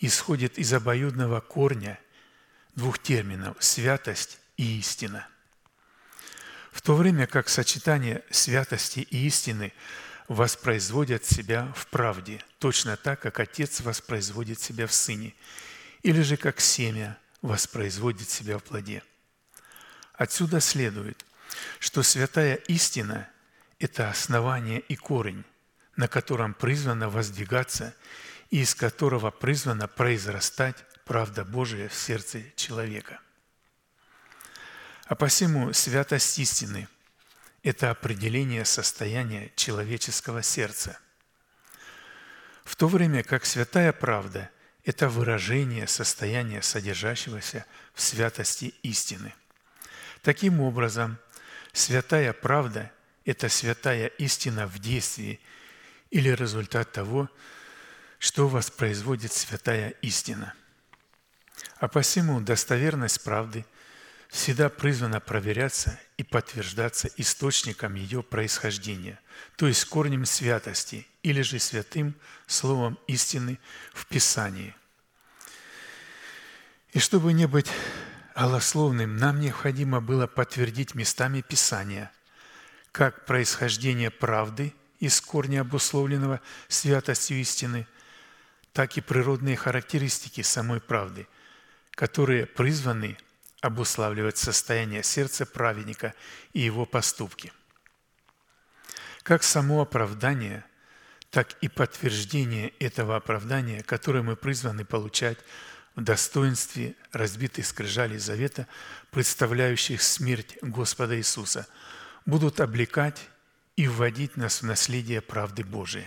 [0.00, 2.00] исходит из обоюдного корня
[2.74, 5.28] двух терминов «святость» и «истина».
[6.72, 9.72] В то время как сочетание святости и истины
[10.26, 15.36] воспроизводят себя в правде, точно так, как Отец воспроизводит себя в Сыне,
[16.02, 19.04] или же как семя воспроизводит себя в плоде–
[20.18, 21.24] Отсюда следует,
[21.78, 23.28] что святая истина–
[23.78, 25.44] это основание и корень,
[25.96, 27.94] на котором призвано воздвигаться
[28.50, 33.20] и из которого призвано произрастать правда Божия в сердце человека.
[35.06, 36.88] А посему святость истины–
[37.62, 40.98] это определение состояния человеческого сердца.
[42.64, 44.50] В то время как святая правда–
[44.84, 49.34] это выражение состояния содержащегося в святости истины–
[50.22, 51.18] Таким образом,
[51.72, 52.90] святая правда–
[53.24, 55.40] это святая истина в действии
[56.10, 57.28] или результат того,
[58.18, 60.54] что воспроизводит святая истина.
[61.76, 63.64] А посему достоверность правды
[64.28, 69.20] всегда призвана проверяться и подтверждаться источником ее происхождения,
[69.56, 72.14] то есть корнем святости или же святым
[72.46, 73.58] словом истины
[73.92, 74.74] в Писании.
[76.92, 77.70] И чтобы не быть
[78.38, 82.12] голословным, нам необходимо было подтвердить местами Писания,
[82.92, 87.86] как происхождение правды из корня обусловленного святостью истины,
[88.72, 91.26] так и природные характеристики самой правды,
[91.90, 93.18] которые призваны
[93.60, 96.14] обуславливать состояние сердца праведника
[96.52, 97.52] и его поступки.
[99.24, 100.64] Как само оправдание,
[101.30, 105.38] так и подтверждение этого оправдания, которое мы призваны получать
[106.00, 108.66] достоинстве разбитых скрижалей завета,
[109.10, 111.66] представляющих смерть Господа Иисуса,
[112.26, 113.28] будут облекать
[113.76, 116.06] и вводить нас в наследие правды Божией.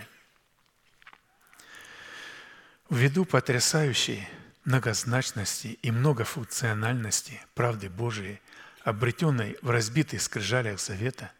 [2.88, 4.28] Ввиду потрясающей
[4.64, 8.40] многозначности и многофункциональности правды Божией,
[8.84, 11.32] обретенной в разбитых скрижалях Завета,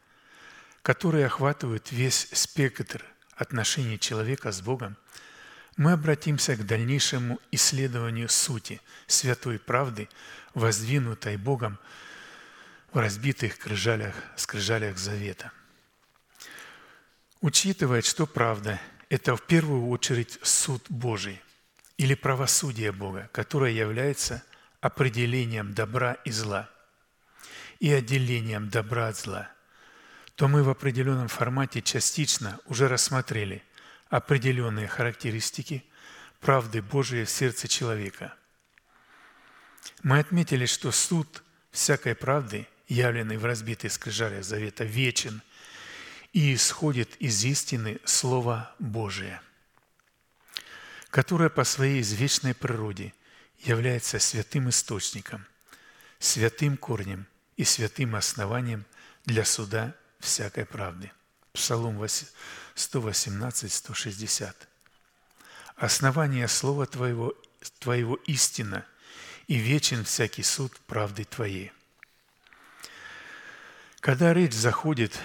[0.83, 3.05] которые охватывают весь спектр
[3.37, 4.97] отношений человека с Богом,
[5.77, 10.09] мы обратимся к дальнейшему исследованию сути святой правды,
[10.55, 11.79] воздвинутой Богом
[12.93, 15.51] в разбитых скрижалях, скрижалях Завета.
[17.41, 21.41] Учитывая, что правда– это в первую очередь суд Божий–
[22.03, 24.43] или правосудие Бога, которое является
[24.81, 26.69] определением добра и зла
[27.79, 29.51] и отделением добра от зла,
[30.35, 33.63] то мы в определенном формате частично уже рассмотрели
[34.13, 35.85] определенные характеристики
[36.41, 38.35] правды Божией в сердце человека.
[40.03, 45.43] Мы отметили, что суд всякой правды, явленный в разбитой скрижале Завета, вечен
[46.33, 49.43] и исходит из истины Слова Божия–
[51.13, 53.13] которая по своей извечной природе
[53.59, 55.45] является святым источником,
[56.19, 57.27] святым корнем
[57.59, 58.87] и святым основанием
[59.27, 61.13] для суда всякой правды.
[61.53, 64.55] Псалом 118-160.
[65.77, 67.35] Основание Слова Твоего,
[67.79, 68.85] Твоего истина,
[69.49, 71.73] и вечен всякий суд правды Твоей.
[74.01, 75.19] Когда речь заходит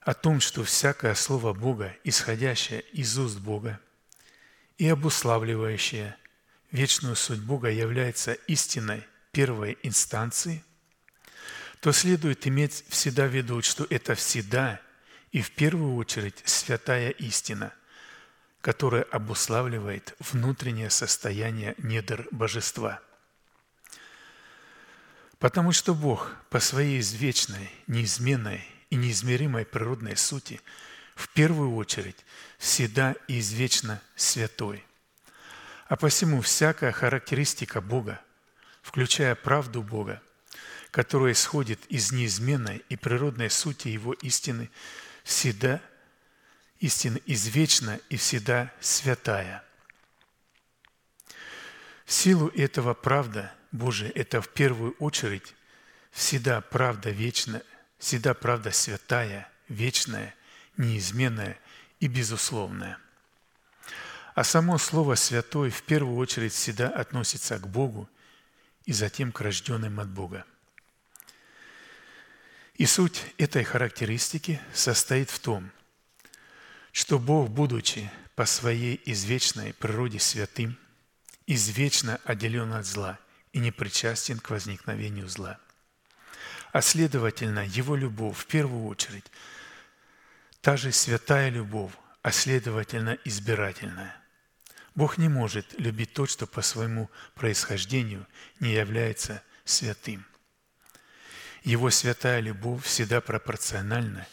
[0.00, 3.78] о том, что всякое слово Бога, исходящее из уст Бога
[4.78, 6.16] и обуславливающее
[6.72, 10.64] вечную суть Бога, является истиной первой инстанции,
[11.82, 14.80] то следует иметь всегда в виду, что это всегда
[15.32, 17.74] и в первую очередь святая истина,
[18.60, 23.00] которая обуславливает внутреннее состояние недр божества.
[25.40, 30.60] Потому что Бог по своей извечной, неизменной и неизмеримой природной сути,
[31.16, 32.24] в первую очередь
[32.58, 34.84] всегда и извечно святой.
[35.88, 38.20] А посему всякая характеристика Бога,
[38.82, 40.22] включая правду Бога,
[40.92, 44.70] которая исходит из неизменной и природной сути Его истины,
[45.24, 45.80] всегда
[46.78, 49.64] истина извечна и всегда святая.
[52.04, 55.54] В силу этого правда Божия– это в первую очередь
[56.10, 57.62] всегда правда вечная,
[57.98, 60.34] всегда правда святая, вечная,
[60.76, 61.58] неизменная
[62.00, 62.98] и безусловная.
[64.34, 68.10] А само слово «святой» в первую очередь всегда относится к Богу
[68.84, 70.44] и затем к рожденным от Бога.
[72.82, 75.70] И суть этой характеристики состоит в том,
[76.90, 80.76] что Бог, будучи по своей извечной природе святым,
[81.46, 83.20] извечно отделен от зла
[83.52, 85.60] и не причастен к возникновению зла–
[86.72, 89.30] а следовательно, Его любовь в первую очередь,
[90.60, 94.16] та же святая любовь, а следовательно избирательная.
[94.96, 98.26] Бог не может любить то, что по своему происхождению
[98.58, 100.26] не является святым.
[101.64, 104.26] Его святая любовь всегда пропорциональна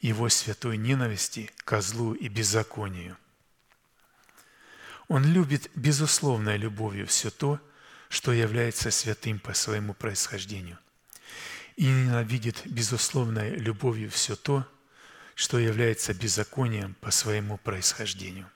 [0.00, 3.16] Его святой ненависти к злу и беззаконию.
[5.08, 7.60] Он любит безусловной любовью все то,
[8.08, 10.78] что является святым по своему происхождению–
[11.80, 14.66] и ненавидит безусловной любовью все то,
[15.34, 18.50] что является беззаконием по своему происхождению.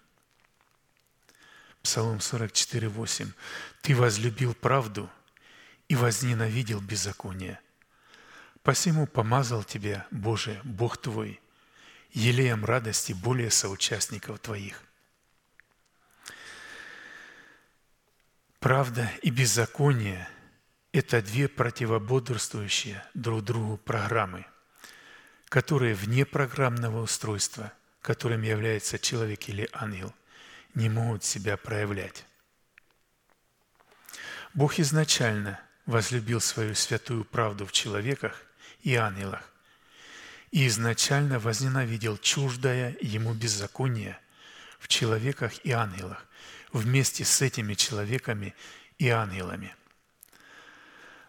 [1.82, 3.32] Псалом 44, 8.
[3.80, 5.08] «Ты возлюбил правду
[5.88, 7.58] и возненавидел беззаконие.
[8.64, 11.38] Посему помазал тебя, Боже, Бог твой,
[12.12, 14.82] елеем радости более соучастников твоих».
[18.58, 20.26] Правда и беззаконие–
[20.92, 24.46] это две противободрствующие друг другу программы,
[25.50, 30.14] которые вне программного устройства, которым является человек или ангел,
[30.72, 32.24] не могут себя проявлять.
[34.54, 38.40] Бог изначально возлюбил свою святую правду в человеках
[38.84, 39.42] и ангелах
[40.52, 44.16] и изначально возненавидел чуждое ему беззаконие
[44.78, 46.24] в человеках и ангелах
[46.72, 48.54] вместе с этими человеками
[48.98, 49.74] и ангелами.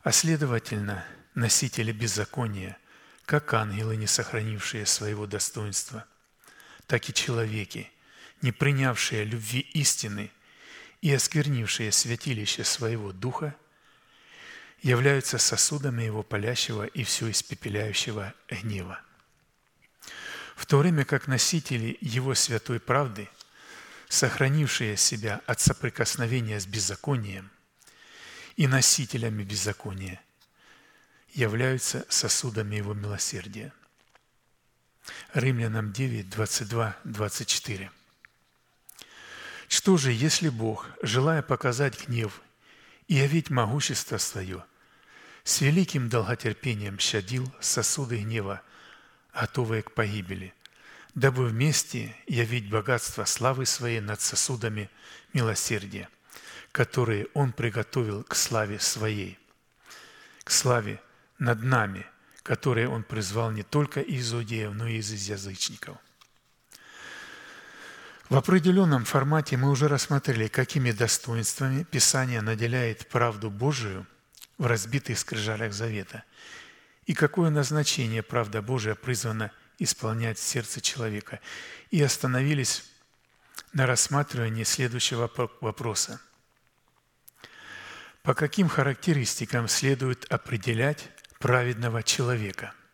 [0.04, 1.04] А следовательно,
[1.34, 2.78] носители беззакония,
[3.26, 6.06] как ангелы, не сохранившие своего достоинства,
[6.86, 7.90] так и человеки,
[8.44, 10.30] не принявшие любви истины
[11.02, 13.56] и осквернившие святилище своего духа,
[14.86, 19.02] являются сосудами его палящего и все испепеляющего гнева.
[20.56, 23.28] В то время как носители его святой правды,
[24.10, 27.50] сохранившие себя от соприкосновения с беззаконием
[28.58, 30.22] и носителями беззакония,
[31.34, 33.74] являются сосудами его милосердия.
[35.34, 37.92] Римлянам 9, 22, 24.
[39.68, 42.40] Что же, если Бог, желая показать гнев
[43.08, 44.64] и явить могущество Свое,
[45.46, 48.62] с великим долготерпением щадил сосуды гнева,
[49.32, 50.54] готовые к погибели,
[51.14, 54.90] дабы вместе явить богатство славы Своей над сосудами
[55.34, 56.10] милосердия,
[56.72, 59.38] которые Он приготовил к славе Своей,
[60.44, 61.00] к славе
[61.38, 62.08] над нами,
[62.42, 65.98] которые Он призвал не только из иудеев, но и из язычников.
[68.30, 74.08] В определенном формате мы уже рассмотрели, какими достоинствами Писание наделяет правду Божию
[74.58, 76.24] в разбитых скрижалях Завета
[77.06, 81.40] и какое назначение правда Божия призвана исполнять сердце человека.
[81.92, 82.84] И остановились
[83.74, 85.30] на рассматривании следующего
[85.62, 86.20] вопроса.
[88.24, 92.74] По каким характеристикам следует определять праведного человека–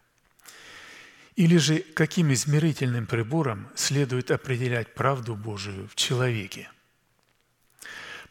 [1.35, 6.69] или же каким измерительным прибором следует определять правду Божию в человеке?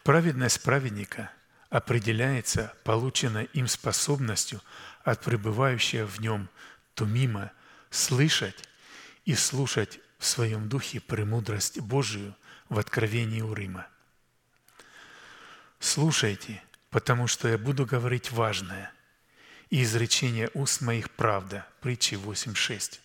[0.03, 1.31] Праведность праведника
[1.71, 4.61] определяется полученной им способностью
[5.03, 6.47] от пребывающего в нем
[6.93, 7.51] тумима
[7.89, 8.69] слышать
[9.25, 12.35] и слушать в своем духе премудрость Божию
[12.69, 13.87] в откровении Урыма.
[15.79, 16.61] Слушайте,
[16.91, 18.93] потому что я буду говорить важное–
[19.71, 21.65] и изречение уст моих правда.
[21.79, 22.99] Притчи 8.6.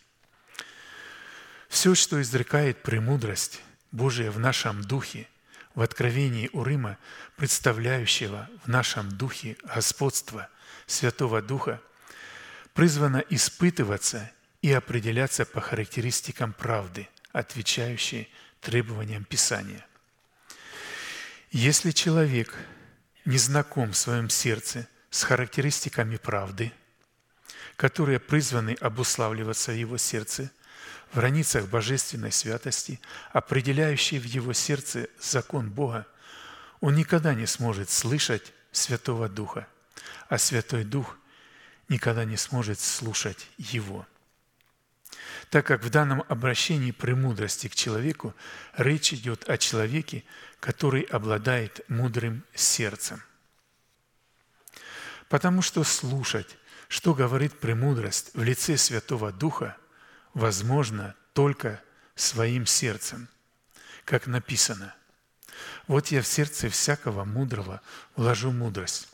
[1.69, 3.62] Все, что изрекает премудрость
[3.93, 5.29] Божия в нашем духе,
[5.77, 6.99] в откровении Урыма,
[7.37, 10.49] представляющего в нашем духе господство
[10.87, 11.81] Святого Духа,
[12.72, 18.29] призвано испытываться и определяться по характеристикам правды, отвечающей
[18.61, 19.87] требованиям Писания.
[21.51, 22.55] Если человек
[23.27, 26.72] не знаком в своем сердце с характеристиками правды,
[27.77, 30.51] которые призваны обуславливаться в его сердце,
[31.11, 33.01] в границах божественной святости,
[33.33, 36.07] определяющей в его сердце закон Бога,
[36.81, 39.67] он никогда не сможет слышать Святого Духа,
[40.29, 41.17] а Святой Дух
[41.89, 44.07] никогда не сможет слушать Его.
[45.51, 48.35] Так как в данном обращении премудрости к человеку
[48.77, 50.25] речь идет о человеке,
[50.61, 53.23] который обладает мудрым сердцем–
[55.29, 56.57] Потому что слушать,
[56.89, 59.77] что говорит премудрость в лице Святого Духа,
[60.37, 61.82] возможно только
[62.14, 63.28] своим сердцем,
[64.05, 64.95] как написано.
[65.87, 67.80] Вот я в сердце всякого мудрого
[68.16, 69.09] вложу мудрость,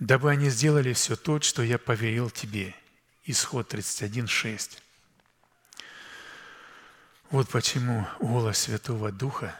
[0.00, 2.74] дабы они сделали все то, что я повелел тебе.
[3.26, 4.78] Исход 31.6.
[7.30, 9.56] Вот почему голос Святого Духа,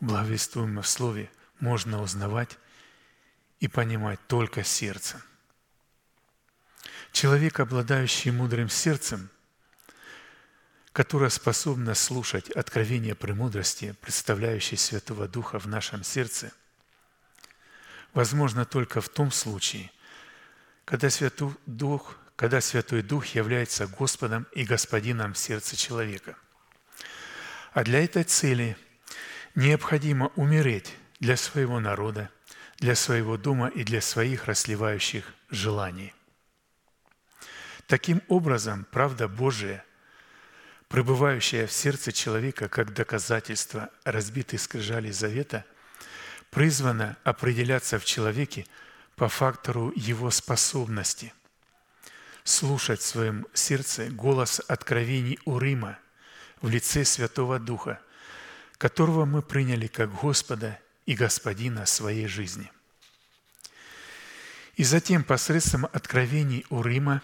[0.00, 1.30] благовествуемый в Слове,
[1.60, 2.58] можно узнавать
[3.60, 5.22] и понимать только сердцем.
[7.12, 9.28] Человек, обладающий мудрым сердцем,
[10.92, 16.52] которое способно слушать откровения премудрости, представляющей Святого Духа в нашем сердце,
[18.14, 19.90] возможно только в том случае,
[20.84, 26.36] когда Святой Дух, когда Святой Дух является Господом и Господином в сердце человека.
[27.72, 28.76] А для этой цели
[29.54, 32.30] необходимо умереть для своего народа–
[32.82, 36.12] для своего дома и для своих расливающих желаний.
[37.86, 39.84] Таким образом, правда Божия,
[40.92, 45.64] пребывающая в сердце человека как доказательство разбитой скрижали завета,
[46.50, 48.66] призвана определяться в человеке
[49.16, 51.32] по фактору его способности
[52.44, 55.98] слушать в своем сердце голос откровений Урыма
[56.60, 57.98] в лице Святого Духа,
[58.76, 62.70] которого мы приняли как Господа и Господина своей жизни.
[64.76, 67.22] И затем посредством откровений у Рима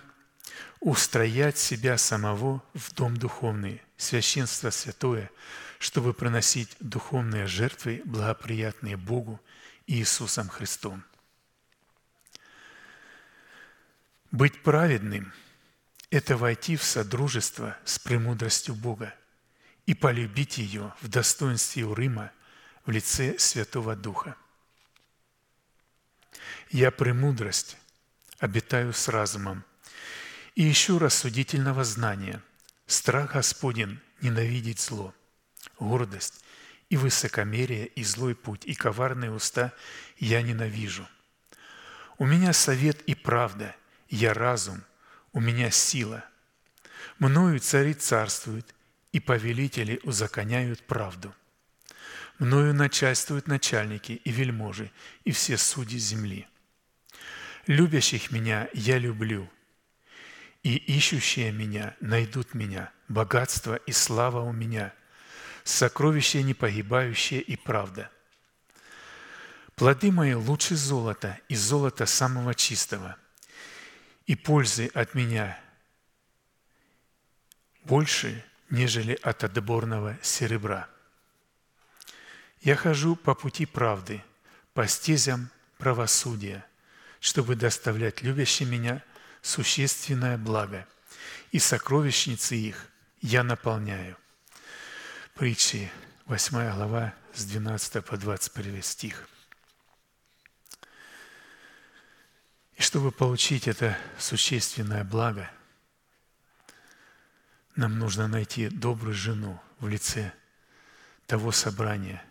[0.80, 5.30] устроять себя самого в дом духовный, священство святое,
[5.78, 9.40] чтобы приносить духовные жертвы, благоприятные Богу
[9.86, 11.04] и Иисусом Христом.
[14.30, 15.32] Быть праведным–
[16.10, 19.14] это войти в содружество с премудростью Бога
[19.86, 22.32] и полюбить ее в достоинстве Урыма–
[22.88, 24.34] в лице Святого Духа.
[26.70, 27.76] Я премудрость
[28.38, 29.62] обитаю с разумом
[30.58, 32.42] и ищу рассудительного знания.
[32.88, 35.14] Страх Господен ненавидеть зло,
[35.78, 36.44] гордость
[36.90, 39.72] и высокомерие, и злой путь, и коварные уста
[40.16, 41.06] я ненавижу.
[42.16, 43.76] У меня совет и правда,
[44.08, 44.82] я разум,
[45.32, 46.24] у меня сила.
[47.20, 48.74] Мною цари царствуют,
[49.12, 51.32] и повелители узаконяют правду.
[52.40, 54.90] Мною начальствуют начальники и вельможи,
[55.22, 56.48] и все судьи земли.
[57.68, 59.48] Любящих меня я люблю,
[60.62, 62.92] и ищущие меня найдут меня.
[63.08, 64.92] Богатство и слава у меня,
[65.64, 68.10] сокровище непогибающее и правда.
[69.76, 73.16] Плоды мои лучше золота и золота самого чистого,
[74.26, 75.58] и пользы от меня
[77.84, 80.88] больше, нежели от отборного серебра.
[82.60, 84.22] Я хожу по пути правды,
[84.74, 85.48] по стезям
[85.78, 86.66] правосудия,
[87.20, 89.02] чтобы доставлять любящим меня
[89.42, 90.86] существенное благо,
[91.52, 92.86] и сокровищницы их
[93.20, 94.16] я наполняю.
[95.34, 95.90] Притчи,
[96.26, 99.28] 8 глава, с 12 по 21 стих.
[102.76, 105.50] И чтобы получить это существенное благо,
[107.76, 110.32] нам нужно найти добрую жену в лице
[111.26, 112.24] того собрания,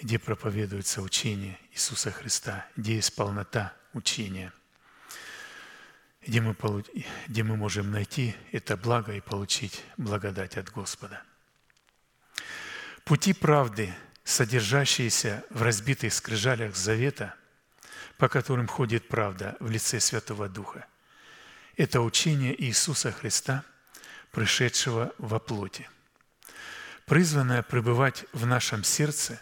[0.00, 4.52] где проповедуется учение Иисуса Христа, где есть полнота учения,
[6.26, 6.56] где мы,
[7.28, 11.22] где мы можем найти это благо и получить благодать от Господа–
[13.06, 17.36] Пути правды, содержащиеся в разбитых скрижалях завета,
[18.18, 20.88] по которым ходит правда в лице Святого Духа,
[21.76, 23.62] это учение Иисуса Христа,
[24.32, 25.88] пришедшего во плоти,
[27.04, 29.40] призванное пребывать в нашем сердце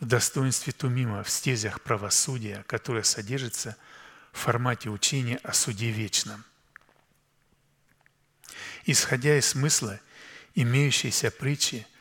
[0.00, 3.91] в достоинстве Тумима, в стезях правосудия, которое содержится в
[4.38, 6.44] формате учения о суде вечном.
[8.84, 10.00] Исходя из смысла
[10.54, 11.86] имеющейся притчи–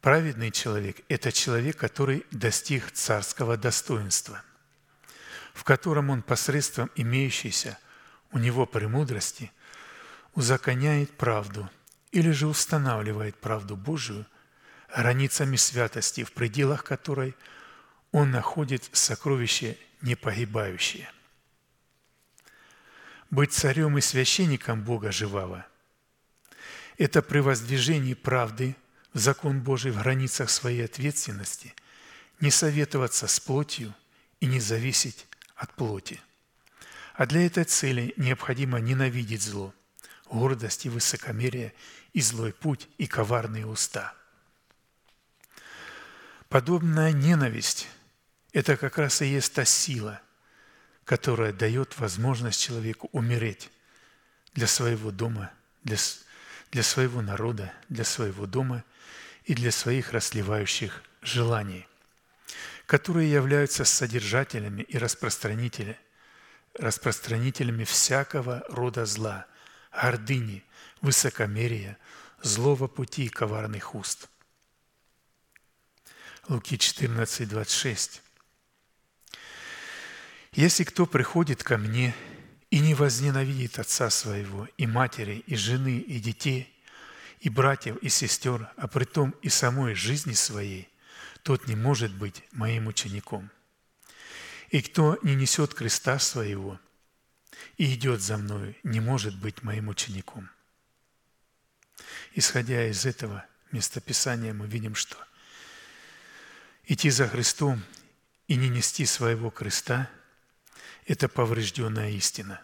[0.00, 4.42] Праведный человек– это человек, который достиг царского достоинства,
[5.54, 7.78] в котором он посредством имеющейся
[8.30, 9.50] у него премудрости
[10.34, 11.68] узаконяет правду
[12.12, 14.24] или же устанавливает правду Божию
[14.94, 17.34] границами святости, в пределах которой
[18.12, 21.10] он находит сокровище непогибающее.
[23.30, 25.66] Быть царем и священником Бога живого–
[26.98, 28.74] это при воздвижении правды–
[29.12, 31.74] закон Божий в границах своей ответственности,
[32.40, 33.94] не советоваться с плотью
[34.40, 35.26] и не зависеть
[35.56, 36.20] от плоти.
[37.14, 39.74] А для этой цели необходимо ненавидеть зло,
[40.26, 41.74] гордость и высокомерие,
[42.12, 44.14] и злой путь, и коварные уста.
[46.48, 47.88] Подобная ненависть–
[48.52, 50.20] это как раз и есть та сила,
[51.08, 53.70] которая дает возможность человеку умереть
[54.54, 55.50] для своего дома,
[55.82, 55.96] для,
[56.70, 58.84] для своего народа, для своего дома–
[59.48, 61.88] и для своих расливающих желаний,
[62.84, 65.98] которые являются содержателями и распространителями,
[66.74, 69.46] распространителями всякого рода зла,
[69.90, 70.62] гордыни,
[71.00, 71.96] высокомерия,
[72.42, 74.28] злого пути и коварных уст.
[76.46, 78.22] Луки 14, 26.
[80.52, 82.14] «Если кто приходит ко мне
[82.70, 86.74] и не возненавидит отца своего, и матери, и жены, и детей,
[87.40, 90.88] и братьев, и сестер, а при том и самой жизни своей,
[91.42, 93.50] тот не может быть моим учеником.
[94.70, 96.78] И кто не несет креста своего
[97.76, 100.50] и идет за мною, не может быть моим учеником.
[102.34, 105.16] Исходя из этого местописания, мы видим, что
[106.84, 107.82] идти за Христом
[108.46, 110.10] и не нести своего креста–
[111.08, 112.60] это поврежденная истина,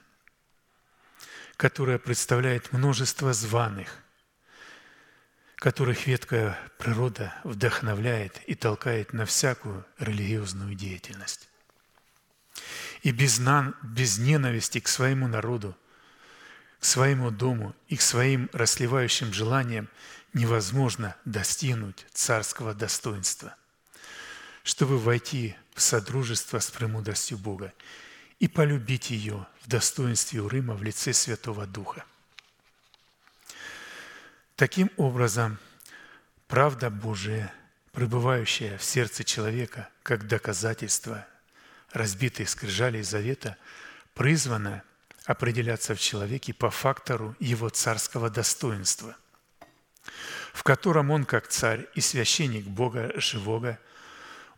[1.56, 4.02] которая представляет множество званых,
[5.56, 11.48] которых веткая природа вдохновляет и толкает на всякую религиозную деятельность.
[13.02, 15.74] И без, нан, без ненависти к своему народу,
[16.80, 19.88] к своему дому и к своим расливающим желаниям
[20.34, 23.56] невозможно достигнуть царского достоинства,
[24.64, 27.72] чтобы войти в содружество с премудростью Бога
[28.44, 32.04] и полюбить ее в достоинстве Урыма в лице Святого Духа–
[34.56, 35.58] Таким образом,
[36.46, 37.52] правда Божия,
[37.90, 41.26] пребывающая в сердце человека как доказательство
[41.90, 43.56] разбитой скрижали завета,
[44.14, 44.84] призвана
[45.24, 49.16] определяться в человеке по фактору его царского достоинства,
[50.52, 53.80] в котором он, как царь и священник Бога живого,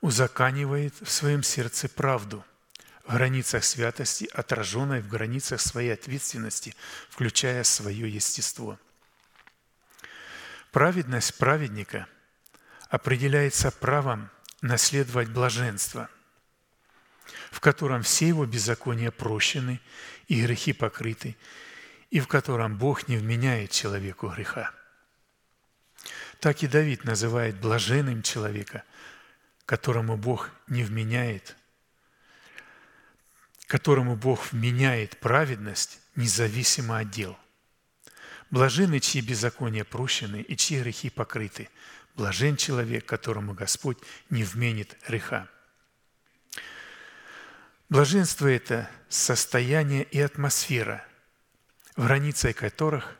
[0.02, 2.44] узаканивает в своем сердце правду
[3.06, 6.74] в границах святости, отраженной в границах своей ответственности,
[7.08, 8.78] включая свое естество.
[10.72, 12.08] Праведность праведника
[12.88, 14.30] определяется правом
[14.60, 16.10] наследовать блаженство,
[17.50, 19.80] в котором все его беззакония прощены
[20.26, 21.36] и грехи покрыты,
[22.10, 24.72] и в котором Бог не вменяет человеку греха.
[26.40, 28.82] Так и Давид называет блаженным человека,
[29.64, 31.56] которому Бог не вменяет,
[33.66, 37.36] которому Бог вменяет праведность независимо от дел.
[38.50, 41.68] Блажены, чьи беззакония прощены и чьи грехи покрыты.
[42.14, 43.98] Блажен человек, которому Господь
[44.30, 45.48] не вменит греха.
[47.88, 51.04] Блаженство– это состояние и атмосфера,
[51.96, 53.16] в границах которых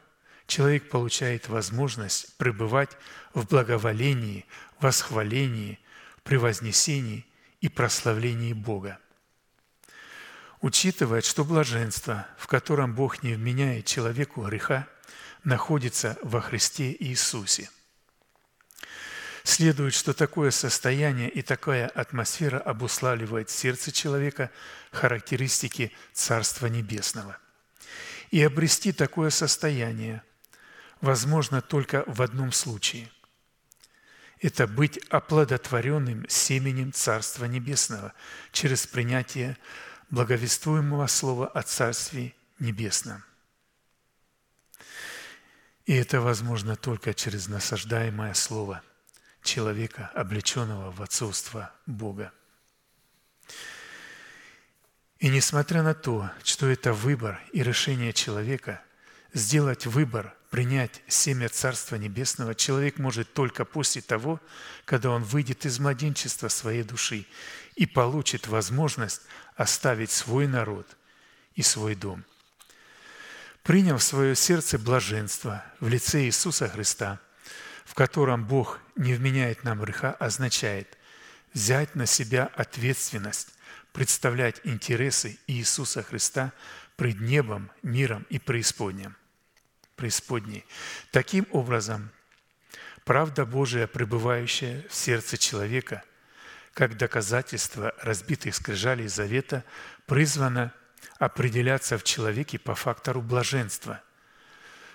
[0.46, 2.96] человек получает возможность пребывать
[3.34, 4.46] в благоволении,
[4.80, 5.78] восхвалении,
[6.22, 7.26] превознесении
[7.60, 8.98] и прославлении Бога.
[10.60, 14.88] Учитывая, что блаженство, в котором Бог не вменяет человеку греха,
[15.44, 17.70] находится во Христе Иисусе.
[19.44, 24.50] Следует, что такое состояние и такая атмосфера обуславливает в сердце человека
[24.90, 27.38] характеристики Царства Небесного.
[28.32, 30.22] И обрести такое состояние
[31.00, 33.08] возможно только в одном случае.
[34.40, 38.12] Это быть оплодотворенным семенем Царства Небесного
[38.52, 39.56] через принятие
[40.10, 43.24] благовествуемого слова о Царстве Небесном.
[45.84, 48.82] И это возможно только через насаждаемое слово
[49.42, 52.32] человека, облеченного в отцовство Бога.
[55.18, 58.82] И несмотря на то, что это выбор и решение человека,
[59.32, 64.40] сделать выбор, принять семя Царства Небесного, человек может только после того,
[64.86, 67.26] когда он выйдет из младенчества своей души
[67.74, 69.20] и получит возможность
[69.54, 70.86] оставить свой народ
[71.56, 72.24] и свой дом.
[73.64, 77.20] Приняв в свое сердце блаженство в лице Иисуса Христа,
[77.84, 80.96] в котором Бог не вменяет нам греха, означает
[81.52, 83.48] взять на себя ответственность
[83.92, 86.54] представлять интересы Иисуса Христа
[86.96, 89.16] пред небом, миром и преисподним.
[89.96, 90.64] Преисподней.
[91.10, 92.10] Таким образом,
[93.04, 96.04] правда Божия, пребывающая в сердце человека,
[96.72, 99.64] как доказательство разбитых скрижалей завета,
[100.06, 100.72] призвана
[101.18, 104.02] определяться в человеке по фактору блаженства,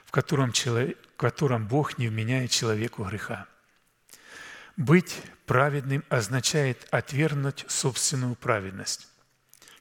[0.06, 3.48] в котором, человек, в котором Бог не вменяет человеку греха.
[4.78, 9.08] Быть праведным означает отвергнуть собственную праведность,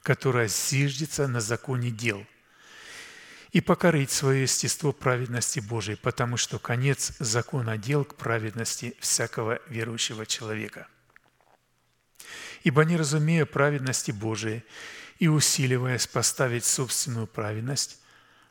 [0.02, 2.26] которая зиждется на законе дел,
[3.52, 10.26] и покорить свое естество праведности Божией, потому что конец закона дел к праведности всякого верующего
[10.26, 10.86] человека.
[12.62, 14.64] Ибо не разумея праведности Божией
[15.18, 17.98] и усиливаясь поставить собственную праведность,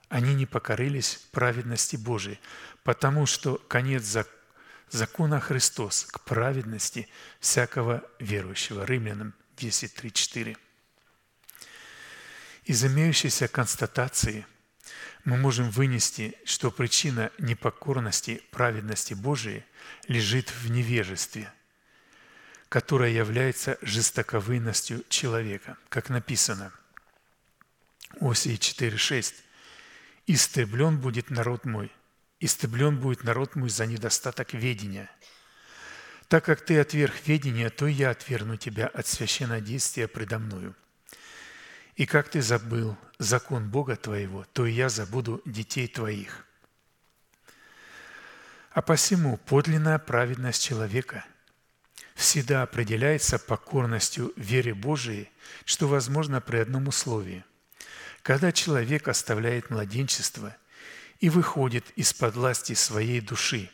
[0.10, 2.40] они не покорились праведности Божией,
[2.84, 4.40] потому что конец закона
[4.94, 7.08] закона Христос к праведности
[7.40, 8.84] всякого верующего.
[8.86, 10.58] Римлянам 10, 3, 4.
[12.66, 14.46] Из имеющейся констатации
[15.30, 19.64] мы можем вынести, что причина непокорности праведности Божией
[20.08, 21.54] лежит в невежестве,
[22.68, 26.72] которое является жестоковыностью человека, как написано
[28.20, 29.36] Осии 4.6.
[30.26, 31.92] «Истреблен будет народ мой,
[32.40, 35.12] истреблен будет народ мой за недостаток ведения.
[36.28, 40.76] Так как ты отверг ведение, то я отвергну тебя от священнодействия предо мною.
[41.96, 46.46] И как ты забыл закон Бога твоего, то и я забуду детей твоих.
[48.72, 51.26] А посему подлинная праведность человека
[52.16, 55.30] всегда определяется покорностью вере Божией,
[55.66, 57.46] что возможно при одном условии.
[58.24, 60.56] Когда человек оставляет младенчество–
[61.20, 63.70] и выходит из-под власти своей души,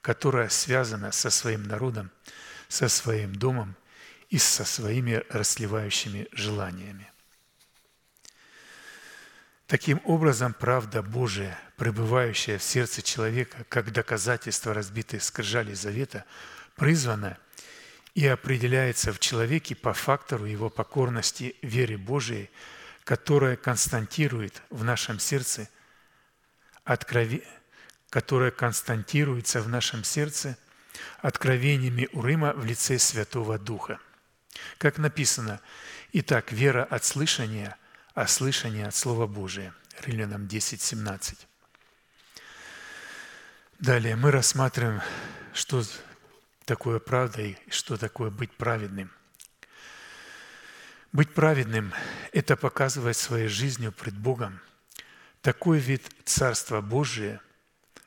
[0.00, 2.10] которая связана со своим народом,
[2.68, 3.76] со своим домом
[4.30, 7.11] и со своими расливающими желаниями.
[9.72, 16.26] Таким образом, правда Божия, пребывающая в сердце человека, как доказательство разбитой скрижали завета,
[16.76, 17.38] призвана
[18.14, 22.50] и определяется в человеке по фактору его покорности вере Божией,
[23.04, 25.70] которая константирует в нашем сердце–
[26.84, 27.42] открови...
[28.10, 30.58] которое константируется в нашем сердце
[31.22, 34.00] откровениями Урыма в лице Святого Духа.
[34.76, 35.62] Как написано,
[36.12, 37.78] «Итак, вера от слышания,
[38.14, 39.74] а слышание от Слова Божия».
[40.04, 41.46] Римлянам 10, 17.
[43.78, 45.00] Далее мы рассматриваем,
[45.52, 45.84] что
[46.64, 49.10] такое правда и что такое быть праведным.
[51.12, 51.92] Быть праведным–
[52.32, 54.60] это показывать своей жизнью пред Богом
[55.42, 57.40] такой вид Царства Божия,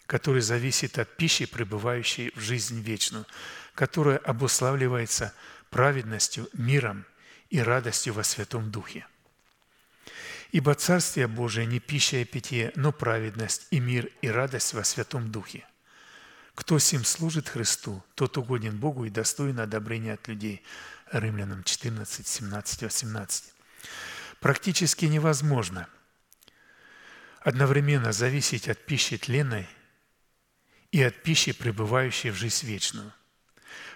[0.07, 3.25] который зависит от пищи, пребывающей в жизнь вечную,
[3.73, 5.33] которая обуславливается
[5.69, 7.05] праведностью, миром
[7.49, 9.05] и радостью во Святом Духе.
[10.51, 15.31] Ибо Царствие Божие не пища и питье, но праведность и мир и радость во Святом
[15.31, 15.67] Духе.
[16.53, 20.63] Кто сим служит Христу, тот угоден Богу и достоин одобрения от людей.
[21.11, 23.53] Римлянам 14, 17, 18.
[24.39, 25.87] Практически невозможно
[27.41, 29.67] одновременно зависеть от пищи тленной
[30.91, 33.13] и от пищи, пребывающей в жизнь вечную–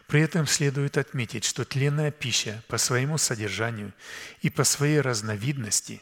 [0.10, 3.94] при этом следует отметить, что тленная пища по своему содержанию
[4.42, 6.02] и по своей разновидности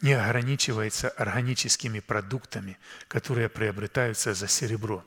[0.00, 2.78] не ограничивается органическими продуктами,
[3.08, 5.04] которые приобретаются за серебро.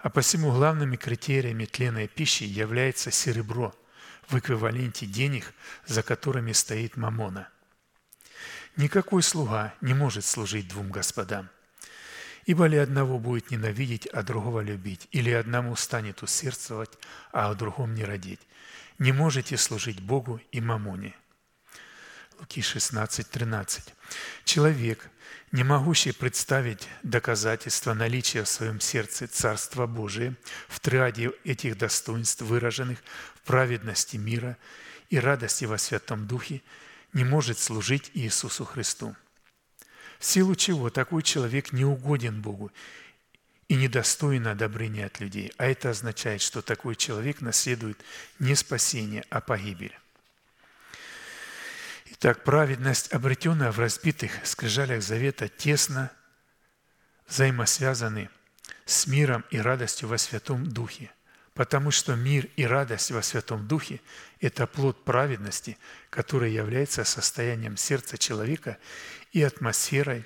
[0.00, 3.74] А посему главными критериями тленной пищи является серебро
[4.28, 5.52] в эквиваленте денег,
[5.86, 7.48] за которыми стоит мамона.
[8.76, 11.48] Никакой слуга не может служить двум господам–
[12.48, 16.88] Ибо ли одного будет ненавидеть, а другого любить, или одному станет усердствовать,
[17.30, 18.40] а о другом не родить.
[18.98, 21.14] Не можете служить Богу и мамоне.
[22.38, 23.94] Луки 16, 13.
[24.44, 25.10] Человек,
[25.52, 30.34] не могущий представить доказательства наличия в своем сердце Царства Божия
[30.68, 32.98] в триаде этих достоинств, выраженных
[33.34, 34.56] в праведности мира
[35.10, 36.62] и радости во Святом Духе,
[37.12, 39.16] не может служить Иисусу Христу
[40.18, 42.72] в силу чего такой человек не угоден Богу
[43.68, 45.52] и недостоин одобрения от людей.
[45.58, 47.98] А это означает, что такой человек наследует
[48.38, 49.96] не спасение, а погибель.
[52.20, 56.10] Итак, праведность, обретенная в разбитых скрижалях завета, тесно
[57.28, 58.28] взаимосвязаны
[58.86, 61.12] с миром и радостью во Святом Духе–
[61.58, 64.00] потому что мир и радость во Святом Духе–
[64.40, 65.76] это плод праведности,
[66.08, 68.78] который является состоянием сердца человека
[69.32, 70.24] и атмосферой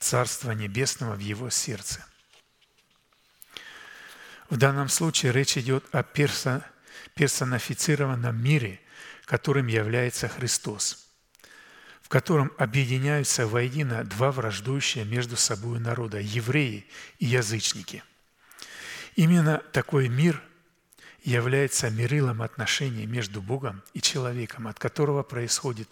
[0.00, 2.04] Царства Небесного в его сердце.
[4.50, 8.81] В данном случае речь идет о персонифицированном мире,
[9.32, 11.08] которым является Христос,
[12.02, 16.86] в котором объединяются воедино два враждующие между собой народа– евреи
[17.18, 18.04] и язычники–
[19.16, 20.42] Именно такой мир
[21.22, 25.88] является мерилом отношений между Богом и человеком, от которого происходит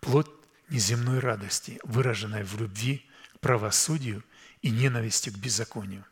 [0.00, 0.28] плод
[0.68, 4.22] неземной радости, выраженной в любви к правосудию
[4.62, 6.04] и ненависти к беззаконию.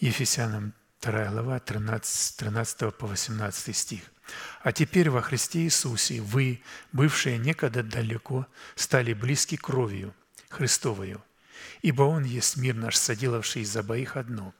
[0.00, 0.72] Ефесянам
[1.02, 4.02] 2 глава 13, 13 по 18 стих.
[4.62, 6.62] «А теперь во Христе Иисусе вы,
[6.92, 8.46] бывшие некогда далеко,
[8.76, 10.14] стали близки кровью
[10.48, 11.20] Христовою,
[11.80, 14.54] Ибо Он есть мир наш, соделавший из обоих одно,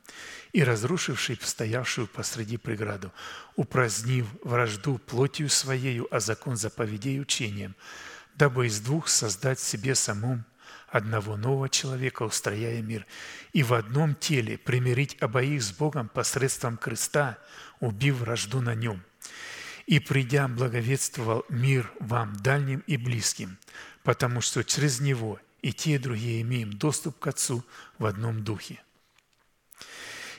[0.53, 3.13] и разрушивший стоявшую посреди преграду,
[3.55, 7.77] упразднив вражду плотью Своею, а закон заповедей учением,
[8.35, 10.45] дабы из двух создать себе самом
[10.93, 13.07] одного нового человека, устрояя мир,
[13.53, 17.39] и в одном теле примирить обоих с Богом посредством креста,
[17.81, 19.03] убив вражду на нем.
[19.87, 23.59] И придя, благовествовал мир вам дальним и близким,
[24.05, 27.65] потому что через него– и те, и другие имеем доступ к Отцу
[27.99, 28.83] в одном духе.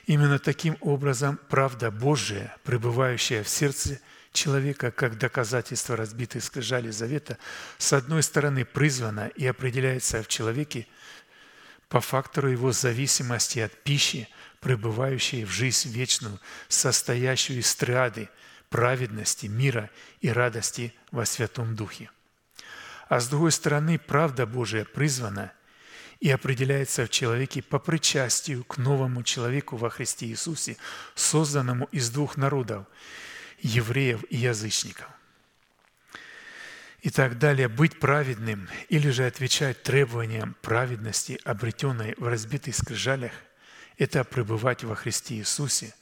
[0.06, 4.00] Именно таким образом правда Божия, пребывающая в сердце
[4.34, 7.38] человека как доказательство разбитой скрижали завета,
[7.78, 10.86] с одной стороны призвана и определяется в человеке
[11.88, 14.28] по фактору его зависимости от пищи,
[14.60, 18.28] пребывающей в жизнь вечную, состоящую из триады
[18.68, 19.88] праведности, мира
[20.20, 22.10] и радости во Святом Духе.
[23.08, 25.52] А с другой стороны, правда Божия призвана
[26.18, 30.76] и определяется в человеке по причастию к новому человеку во Христе Иисусе,
[31.14, 32.86] созданному из двух народов–
[33.64, 35.08] евреев и язычников.
[37.00, 43.32] И так далее, быть праведным или же отвечать требованиям праведности, обретенной в разбитых скрижалях,
[43.98, 45.94] это пребывать во Христе Иисусе,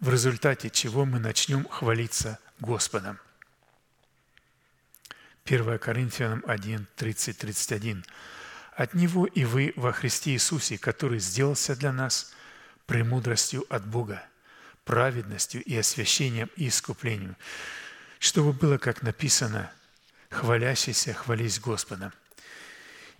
[0.00, 3.18] в результате чего мы начнем хвалиться Господом.
[5.44, 8.04] 1 Коринфянам 1, 30, 31.
[8.74, 12.34] «От Него и вы во Христе Иисусе, который сделался для нас
[12.86, 14.24] премудростью от Бога,
[14.86, 17.36] праведностью и освящением и искуплением,
[18.18, 19.70] чтобы было, как написано,
[20.30, 22.12] хвалящийся хвались Господом».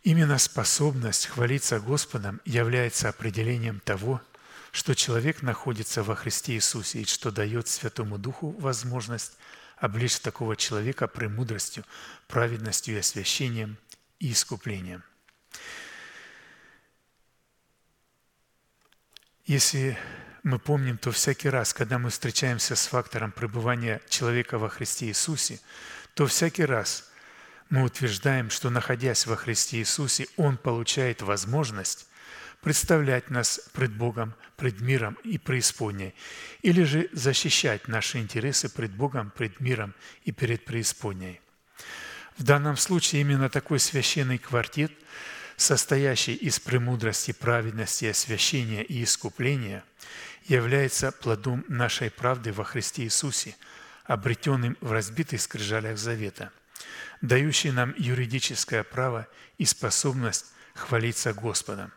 [0.06, 4.22] Именно способность хвалиться Господом является определением того,
[4.70, 9.32] что человек находится во Христе Иисусе и что дает Святому Духу возможность
[9.78, 11.84] облечь такого человека премудростью,
[12.28, 13.78] праведностью и освящением
[14.20, 15.02] и искуплением.
[19.44, 19.98] Если
[20.46, 25.58] мы помним, то всякий раз, когда мы встречаемся с фактором пребывания человека во Христе Иисусе,
[26.14, 27.10] то всякий раз
[27.68, 32.06] мы утверждаем, что находясь во Христе Иисусе, Он получает возможность
[32.60, 36.14] представлять нас пред Богом, пред миром и преисподней,
[36.62, 41.40] или же защищать наши интересы пред Богом, пред миром и перед преисподней.
[42.38, 44.92] В данном случае именно такой священный квартет,
[45.56, 49.82] состоящий из премудрости, праведности, освящения и искупления,
[50.48, 53.56] является плодом нашей правды во Христе Иисусе,
[54.04, 56.52] обретенным в разбитых скрижалях завета,
[57.20, 59.26] дающий нам юридическое право
[59.58, 61.92] и способность хвалиться Господом.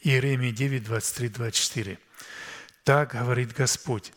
[0.00, 1.98] Иеремия 9, 23, 24.
[2.84, 4.12] «Так говорит Господь,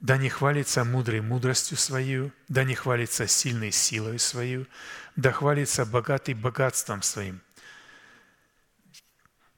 [0.00, 4.66] да не хвалится мудрый мудростью свою, да не хвалится сильной силой свою,
[5.16, 7.40] да хвалится богатый богатством своим,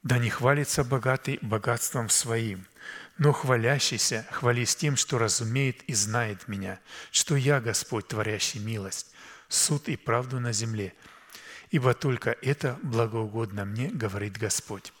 [0.03, 2.67] да не хвалится богатый богатством своим,
[3.17, 6.79] но хвалящийся хвались тем, что разумеет и знает меня,
[7.11, 9.13] что я Господь, творящий милость,
[9.47, 10.93] суд и правду на земле,
[11.71, 14.91] ибо только это благоугодно мне, говорит Господь.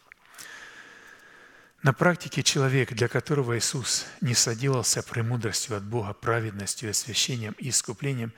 [1.83, 8.33] На практике человек, для которого Иисус не соделался премудростью от Бога, праведностью, освящением и искуплением,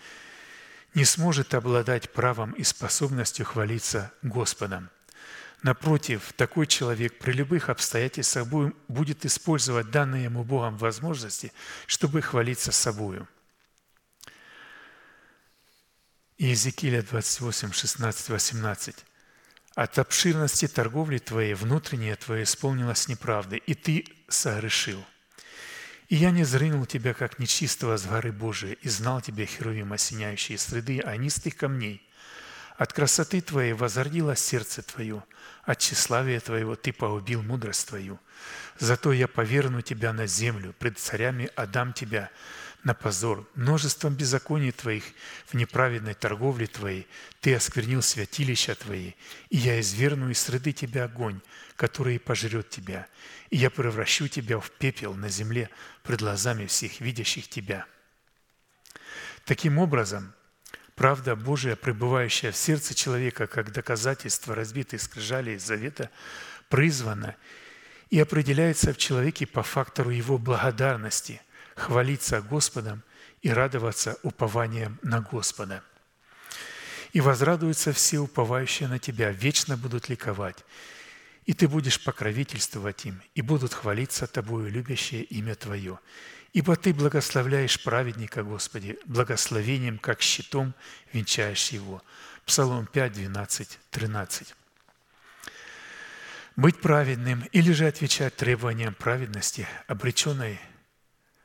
[0.94, 4.90] не сможет обладать правом и способностью хвалиться Господом.
[5.64, 8.48] Напротив, такой человек при любых обстоятельствах
[8.88, 11.52] будет использовать данные ему Богом возможности,
[11.88, 13.28] чтобы хвалиться собою.
[16.38, 18.96] Иезекииля 28, 16, 18.
[19.74, 25.04] От обширности торговли твоей внутреннее твое исполнилось неправдой, и ты согрешил.
[26.10, 30.58] И я не зрынул тебя, как нечистого с горы Божией, и знал тебя, Херувим, осеняющие
[30.58, 32.08] среды анистых камней.
[32.78, 35.24] От красоты твоей возордилось сердце твое,
[35.68, 38.20] от тщеславия твоего ты погубил мудрость твою.
[38.80, 42.32] Зато я поверну тебя на землю, пред царями отдам тебя,
[42.84, 43.46] на позор.
[43.54, 45.04] Множеством беззаконий Твоих
[45.46, 47.06] в неправедной торговле Твоей
[47.42, 49.12] Ты осквернил святилища Твои,
[49.50, 51.42] и я изверну из среды Тебя огонь,
[51.76, 53.06] который пожрет Тебя,
[53.50, 55.70] и я превращу Тебя в пепел на земле
[56.04, 57.86] пред глазами всех видящих Тебя».
[59.44, 60.34] Таким образом,
[60.98, 66.10] правда Божия, пребывающая в сердце человека как доказательство разбитой скрижали завета,
[66.68, 67.38] призвана
[68.10, 71.42] и определяется в человеке по фактору его благодарности–
[71.78, 73.04] хвалиться Господом
[73.42, 75.84] и радоваться упованием на Господа.
[77.14, 80.66] И возрадуются все уповающие на Тебя, вечно будут ликовать,
[81.46, 86.00] и Ты будешь покровительствовать им, и будут хвалиться Тобою любящее имя Твое.
[86.58, 90.74] Ибо Ты благословляешь праведника, Господи, благословением, как щитом
[91.14, 92.02] венчаешь его».
[92.48, 94.56] Псалом 5, 12, 13.
[96.56, 100.60] Быть праведным или же отвечать требованиям праведности, обреченной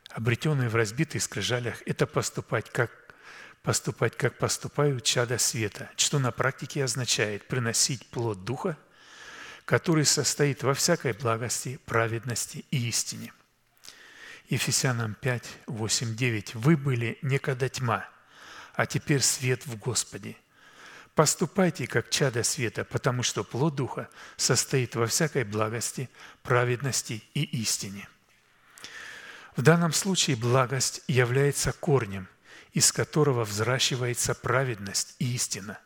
[0.08, 2.90] обретенные в разбитых скрижалях, это поступать как
[3.62, 8.78] поступать, как поступают чада света, что на практике означает приносить плод Духа,
[9.66, 13.30] который состоит во всякой благости, праведности и истине.
[14.52, 16.54] Ефесянам 5, 8, 9.
[16.56, 18.06] «Вы были некогда тьма,
[18.74, 20.36] а теперь свет в Господе.
[21.14, 26.10] Поступайте, как чада света, потому что плод Духа состоит во всякой благости,
[26.42, 28.06] праведности и истине».
[29.56, 32.28] В данном случае благость является корнем,
[32.74, 35.78] из которого взращивается праведность и истина.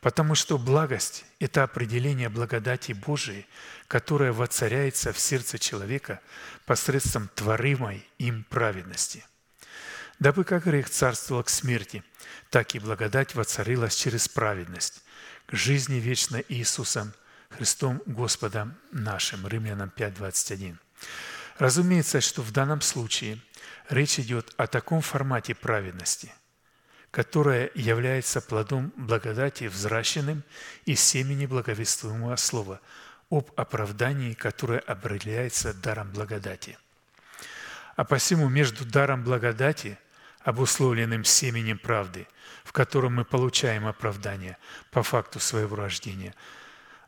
[0.00, 3.46] Потому что благость– это определение благодати Божией,
[3.88, 6.20] которая воцаряется в сердце человека
[6.66, 9.24] посредством творимой им праведности.
[10.20, 12.04] Дабы как грех царствовал к смерти,
[12.50, 15.02] так и благодать воцарилась через праведность
[15.46, 17.12] к жизни вечной Иисусом
[17.50, 19.46] Христом Господом нашим.
[19.48, 20.78] Римлянам 5, 21.
[21.58, 23.40] Разумеется, что в данном случае
[23.88, 26.32] речь идет о таком формате праведности,
[27.10, 30.42] которая является плодом благодати, взращенным
[30.84, 32.80] из семени благовествуемого слова
[33.30, 36.78] об оправдании, которое определяется даром благодати.
[37.96, 39.98] А посему между даром благодати,
[40.40, 42.26] обусловленным семенем правды,
[42.64, 44.56] в котором мы получаем оправдание
[44.90, 46.34] по факту своего рождения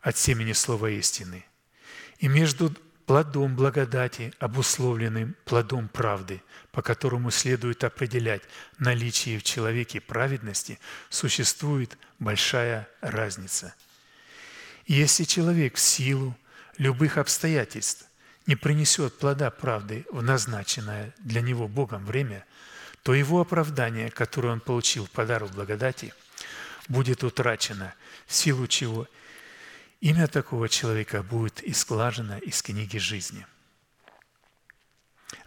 [0.02, 1.44] от семени слова истины,
[2.18, 2.74] и между
[3.10, 8.42] плодом благодати, обусловленным плодом правды, по которому следует определять
[8.78, 10.78] наличие в человеке праведности,
[11.08, 13.74] существует большая разница.
[14.86, 16.36] Если человек в силу
[16.78, 18.04] любых обстоятельств
[18.46, 22.44] не принесет плода правды в назначенное для него Богом время,
[23.02, 26.14] то его оправдание, которое он получил в подарок благодати,
[26.86, 27.92] будет утрачено,
[28.28, 29.08] в силу чего–
[30.00, 33.46] Имя такого человека будет исклажено из книги жизни.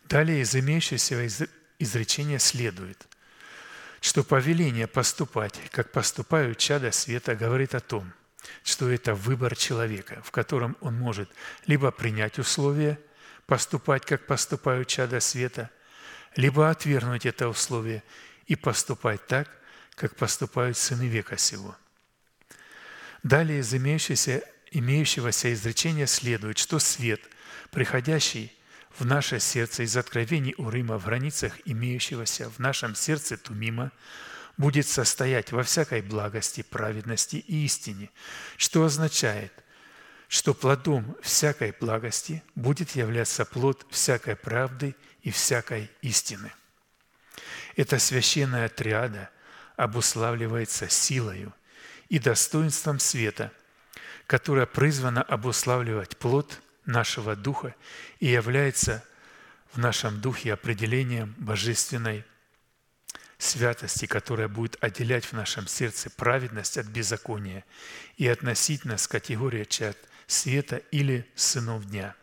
[0.03, 1.47] Далее из имеющегося
[1.79, 3.07] изречения следует,
[3.99, 8.13] что повеление поступать, как поступают чада света, говорит о том,
[8.63, 11.31] что это выбор человека, в котором он может
[11.65, 12.99] либо принять условия,
[13.47, 15.71] поступать, как поступают чада света,
[16.35, 18.03] либо отвергнуть это условие
[18.45, 19.49] и поступать так,
[19.95, 21.75] как поступают сыны века сего.
[23.23, 27.21] Далее из имеющегося, имеющегося изречения следует, что свет,
[27.71, 28.51] приходящий
[28.97, 33.91] в наше сердце из откровений Урыма в границах имеющегося в нашем сердце Тумима,
[34.57, 38.11] будет состоять во всякой благости, праведности и истине,
[38.57, 39.53] что означает,
[40.27, 46.51] что плодом всякой благости будет являться плод всякой правды и всякой истины.
[47.75, 49.29] Эта священная триада
[49.75, 51.53] обуславливается силою
[52.13, 53.51] и достоинством света,
[54.27, 57.73] которая призвана обуславливать плод нашего духа
[58.19, 59.03] и является
[59.71, 62.23] в нашем духе определением божественной
[63.39, 67.65] святости, которая будет отделять в нашем сердце праведность от беззакония
[68.17, 72.13] и относить нас к категории чад света или сынов дня.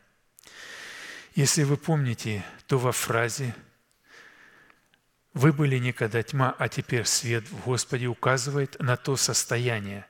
[1.35, 3.57] Если вы помните, то во фразе
[5.33, 10.07] «Вы были никогда тьма, а теперь свет в Господе» указывает на то состояние,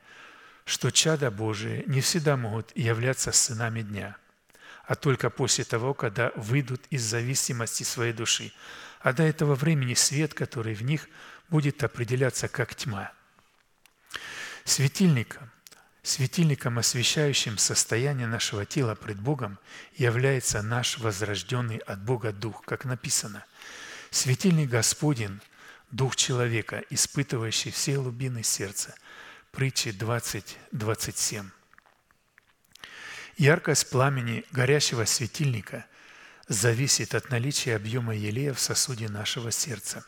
[0.64, 4.16] что чада Божие не всегда могут являться сынами дня–
[4.90, 8.52] а только после того, когда выйдут из зависимости своей души.
[8.98, 11.08] А до этого времени свет, который в них,
[11.48, 13.12] будет определяться как тьма.
[14.64, 15.48] Светильником,
[16.02, 19.60] светильником, освещающим состояние нашего тела пред Богом,
[19.94, 23.44] является наш возрожденный от Бога Дух, как написано.
[24.10, 25.40] Светильник Господень–
[25.90, 28.94] Дух человека, испытывающий все глубины сердца.
[29.50, 31.50] Притчи 20, 27.
[33.36, 35.86] Яркость пламени горящего светильника
[36.46, 40.04] зависит от наличия объема елея в сосуде нашего сердца.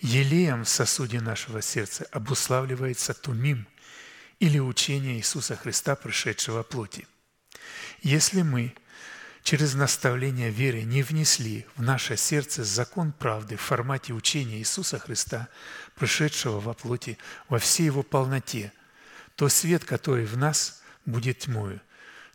[0.00, 3.68] Елеем в сосуде нашего сердца обуславливается тумим
[4.40, 7.06] или учение Иисуса Христа, пришедшего плоти.
[8.02, 8.74] Если мы
[9.42, 15.48] через наставление веры не внесли в наше сердце закон правды в формате учения Иисуса Христа,
[15.96, 17.18] пришедшего во плоти
[17.48, 18.72] во всей его полноте,
[19.36, 21.80] то свет, который в нас, будет тьмою,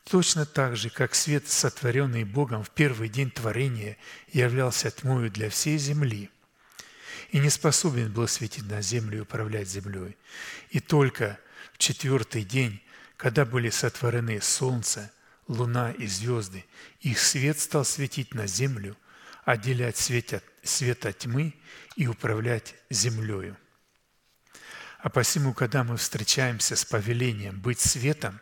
[0.05, 3.97] Точно так же, как свет, сотворенный Богом в первый день творения,
[4.31, 6.29] являлся тьмою для всей земли
[7.31, 10.15] и не способен был светить на землю и управлять землей.
[10.69, 11.39] И только
[11.73, 12.81] в четвертый день,
[13.17, 15.11] когда были сотворены солнце,
[15.47, 16.65] луна и звезды,
[17.01, 18.97] их свет стал светить на землю,
[19.43, 21.53] отделять свет от, свет от тьмы
[21.95, 23.57] и управлять землею.
[24.99, 28.39] А посему, когда мы встречаемся с повелением быть светом,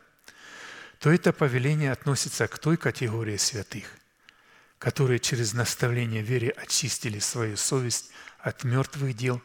[0.99, 3.85] то это повеление относится к той категории святых,
[4.80, 9.41] которые через наставление вере очистили свою совесть от мертвых дел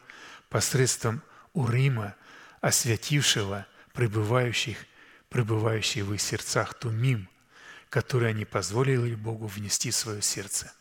[0.47, 1.21] посредством
[1.53, 2.15] Урима,
[2.61, 4.77] освятившего пребывающих,
[5.27, 7.27] пребывающих в их сердцах тумим,
[7.89, 10.71] который они позволили Богу внести в свое сердце.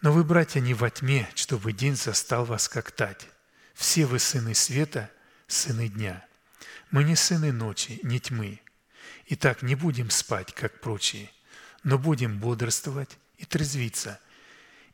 [0.00, 3.28] Но вы, братья, не во тьме, чтобы день застал вас как тать.
[3.74, 5.10] Все вы сыны света,
[5.46, 6.24] сыны дня–
[6.92, 8.60] мы не сыны ночи, не тьмы.
[9.28, 11.30] Итак, не будем спать, как прочие,
[11.82, 14.20] но будем бодрствовать и трезвиться,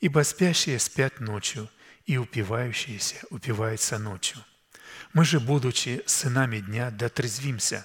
[0.01, 1.69] ибо спящие спят ночью,
[2.07, 4.39] и упивающиеся упиваются ночью.
[5.13, 7.85] Мы же, будучи сынами дня, дотрезвимся,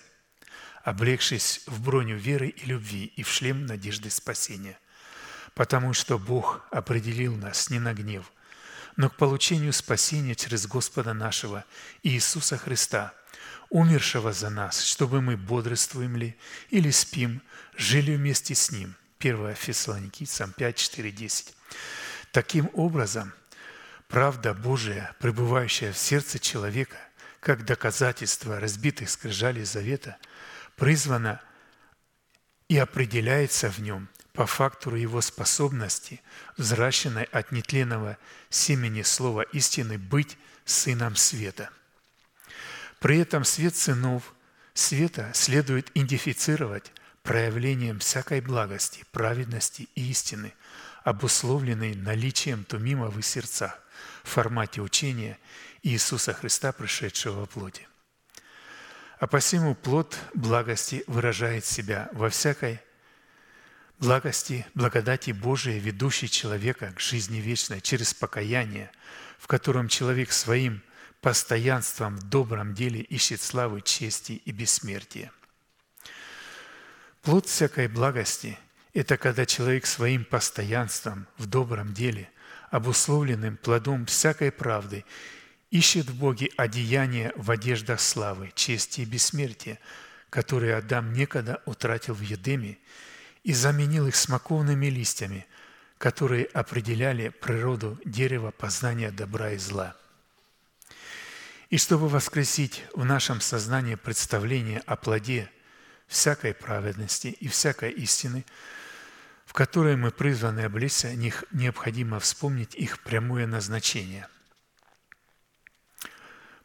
[0.83, 4.77] облегшись в броню веры и любви и в шлем надежды спасения.
[5.55, 8.31] Потому что Бог определил нас не на гнев,
[8.95, 11.65] но к получению спасения через Господа нашего
[12.03, 13.13] Иисуса Христа–
[13.73, 16.37] умершего за нас, чтобы мы бодрствуем ли
[16.69, 17.41] или спим,
[17.75, 18.95] жили вместе с Ним.
[19.19, 21.55] 1 Фессалоникийцам 5, 4, 10.
[22.31, 23.33] Таким образом,
[24.07, 26.97] правда Божия, пребывающая в сердце человека,
[27.39, 30.17] как доказательство разбитых скрижалей завета,
[30.75, 31.41] призвана
[32.67, 36.21] и определяется в нем по фактору его способности,
[36.57, 38.17] взращенной от нетленного
[38.49, 41.69] семени слова истины, быть сыном света–
[43.03, 44.33] при этом свет сынов
[44.73, 46.89] света следует идентифицировать
[47.21, 50.53] проявлением всякой благости, праведности и истины,
[51.03, 53.25] обусловленной наличием тумима в их
[54.23, 55.37] в формате учения
[55.81, 57.89] Иисуса Христа, пришедшего во плоти.
[59.23, 62.81] А посему плод благости выражает себя во всякой
[63.97, 68.91] благости, благодати Божией, ведущей человека к жизни вечной через покаяние,
[69.39, 70.83] в котором человек своим–
[71.21, 75.31] постоянством в добром деле ищет славы, чести и бессмертия.
[77.21, 78.59] Плод всякой благости
[78.93, 82.29] Это когда человек своим постоянством в добром деле,
[82.71, 85.05] обусловленным плодом всякой правды,
[85.73, 89.79] ищет в Боге одеяние в одеждах славы, чести и бессмертия,
[90.29, 92.77] которые Адам некогда утратил в Едеме
[93.43, 95.47] и заменил их смоковными листьями,
[95.97, 99.95] которые определяли природу дерева познания добра и зла.
[101.71, 105.49] И чтобы воскресить в нашем сознании представление о плоде
[106.05, 108.45] всякой праведности и всякой истины,
[109.47, 114.27] в которой мы призваны облечься, необходимо вспомнить их прямое назначение.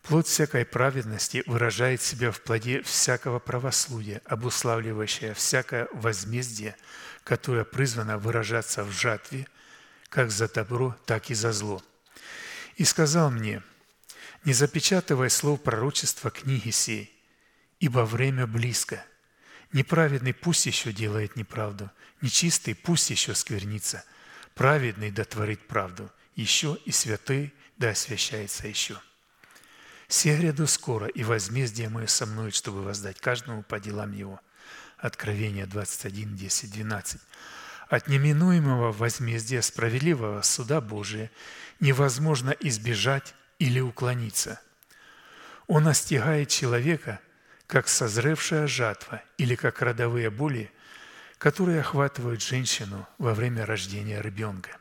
[0.09, 6.76] Плод всякой праведности выражает себя в плоде всякого правословия, обуславливающее всякое возмездие,
[7.24, 9.47] которое призвано выражаться в жатве,
[10.09, 11.82] как за добро, так и за зло.
[12.76, 13.62] И сказал мне,
[14.47, 17.14] не запечатывай слов пророчества книги сей,
[17.78, 19.05] ибо время близко.
[19.74, 21.90] Неправедный пусть еще делает неправду,
[22.22, 24.02] нечистый пусть еще сквернится,
[24.55, 28.98] праведный да творит правду, еще и святый да освящается еще.
[30.09, 34.40] Все гряду скоро, и возмездие мое со мной, чтобы воздать каждому по делам его».
[34.97, 37.20] Откровение 21, 10, 12.
[37.89, 41.30] От неминуемого возмездия справедливого суда Божия
[41.78, 44.60] невозможно избежать или уклониться.
[45.68, 47.20] Он остигает человека,
[47.66, 50.72] как созревшая жатва или как родовые боли,
[51.36, 54.78] которые охватывают женщину во время рождения ребенка.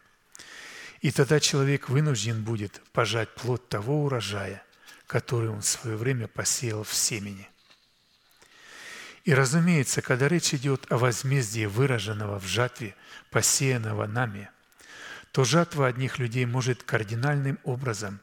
[1.01, 4.63] И тогда человек вынужден будет пожать плод того урожая,
[5.07, 7.49] который он в свое время посеял в семени.
[9.23, 12.95] И, разумеется, когда речь идет о возмездии, выраженного в жатве,
[13.31, 14.49] посеянного нами,
[15.31, 18.21] то жатва одних людей может кардинальным образом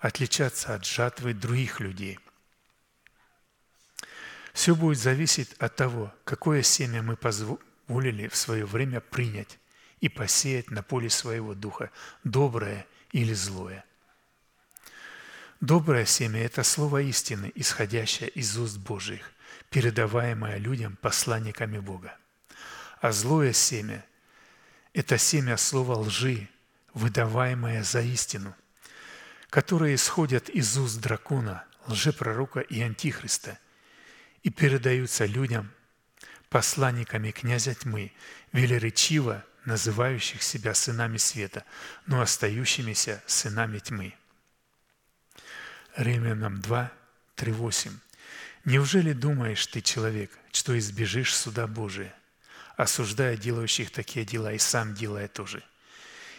[0.00, 2.18] отличаться от жатвы других людей.
[4.52, 9.58] Все будет зависеть от того, какое семя мы позволили в свое время принять
[10.00, 11.90] и посеять на поле своего духа,
[12.24, 13.84] доброе или злое–
[15.62, 19.30] Доброе семя– это слово истины, исходящее из уст Божьих,
[19.70, 22.16] передаваемое людям посланниками Бога.
[23.00, 24.04] А злое семя–
[24.92, 26.48] это семя слова лжи,
[26.94, 28.56] выдаваемое за истину,
[29.50, 33.56] которое исходят из уст дракона, лжепророка и антихриста
[34.42, 35.70] и передаются людям,
[36.48, 38.10] посланниками князя тьмы,
[38.50, 41.62] велеречиво называющих себя сынами света,
[42.06, 44.16] но остающимися сынами тьмы–
[45.96, 46.90] Римлянам 2,
[47.34, 47.92] 3, 8.
[48.64, 52.14] «Неужели думаешь ты, человек, что избежишь суда Божия,
[52.76, 55.62] осуждая делающих такие дела и сам делая тоже?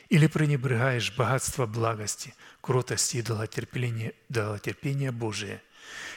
[0.09, 5.61] Или пренебрегаешь богатство благости, кротости и долотерпения, долотерпения Божия,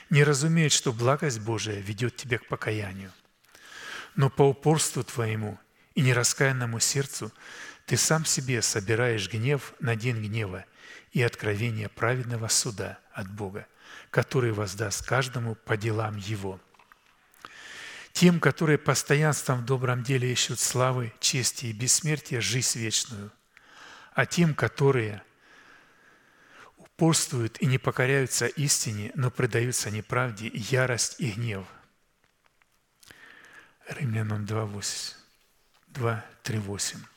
[0.09, 3.13] не разумеет, что благость Божия ведет тебя к покаянию?
[4.15, 5.59] Но по упорству твоему
[5.95, 7.31] и нераскаянному сердцу
[7.85, 10.65] ты сам себе собираешь гнев на день гнева–
[11.17, 13.67] и откровение праведного суда от Бога,
[14.11, 16.61] который воздаст каждому по делам его.
[18.13, 23.33] Тем, которые постоянством в добром деле ищут славы, чести и бессмертия, жизнь вечную,
[24.13, 25.23] а тем, которые
[26.77, 31.67] упорствуют и не покоряются истине, но предаются неправде, ярость и гнев.
[33.89, 35.15] Римлянам 2.8.
[35.95, 37.16] 2.3.8.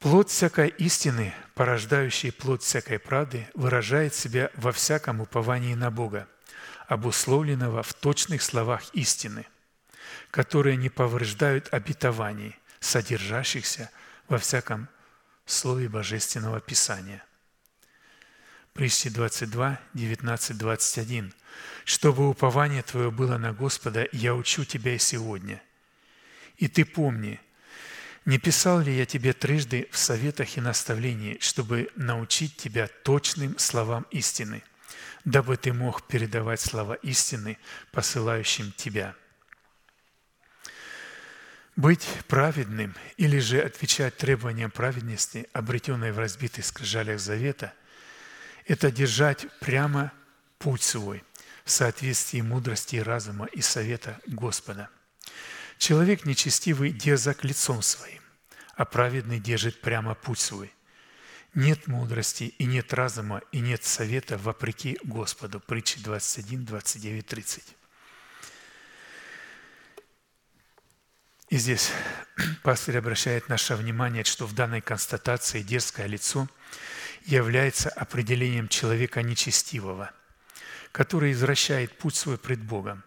[0.00, 6.26] Плод всякой истины, порождающий плод всякой правды, выражает себя во всяком уповании на Бога,
[6.88, 9.44] обусловленного в точных словах истины,
[10.30, 13.90] которые не повреждают обетований, содержащихся
[14.26, 14.88] во всяком
[15.44, 17.22] слове Божественного Писания.
[18.72, 21.34] Притчи 22, 19, 21.
[21.84, 25.62] «Чтобы упование твое было на Господа, я учу тебя и сегодня.
[26.56, 27.38] И ты помни,
[28.24, 34.06] не писал ли я тебе трижды в советах и наставлении, чтобы научить тебя точным словам
[34.10, 34.62] истины,
[35.24, 37.58] дабы ты мог передавать слова истины,
[37.92, 39.14] посылающим тебя?
[41.76, 47.72] Быть праведным или же отвечать требованиям праведности, обретенной в разбитых скрижалях завета,
[48.66, 50.12] это держать прямо
[50.58, 51.24] путь свой
[51.64, 54.90] в соответствии мудрости и разума и совета Господа–
[55.80, 58.20] Человек нечестивый дерзок лицом своим,
[58.74, 60.70] а праведный держит прямо путь свой.
[61.54, 65.58] Нет мудрости и нет разума и нет совета вопреки Господу.
[65.58, 67.64] Притчи 21, 29, 30.
[71.48, 71.90] И здесь
[72.62, 76.46] пастор обращает наше внимание, что в данной констатации дерзкое лицо
[77.24, 80.12] является определением человека нечестивого,
[80.92, 83.02] который извращает путь свой пред Богом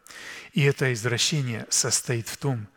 [0.53, 2.67] и это извращение состоит в том,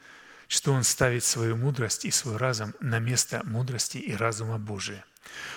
[0.48, 5.04] что он ставит свою мудрость и свой разум на место мудрости и разума Божия.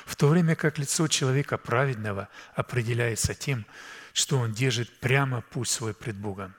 [0.06, 3.66] В то время как лицо человека праведного определяется тем,
[4.14, 6.56] что он держит прямо путь свой пред Богом.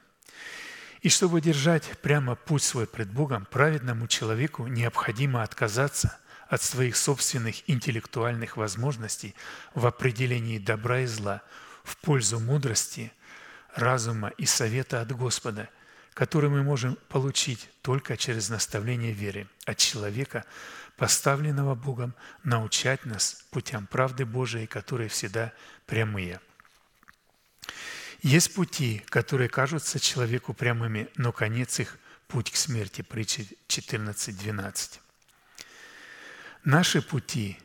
[1.03, 6.17] И чтобы держать прямо путь свой пред Богом, праведному человеку необходимо отказаться
[6.49, 9.35] от своих собственных интеллектуальных возможностей
[9.75, 11.43] в определении добра и зла
[11.85, 13.13] в пользу мудрости,
[13.75, 15.69] разума и совета от Господа–
[16.15, 20.45] который мы можем получить только через наставление веры от человека,
[20.97, 22.15] поставленного Богом,
[22.45, 25.53] научать нас путям правды Божией, которые всегда
[25.87, 26.41] прямые.
[28.23, 31.97] Есть пути, которые кажутся человеку прямыми, но конец их–
[32.29, 33.01] путь к смерти.
[33.03, 35.01] Притча 14.12.
[36.65, 37.59] Наши пути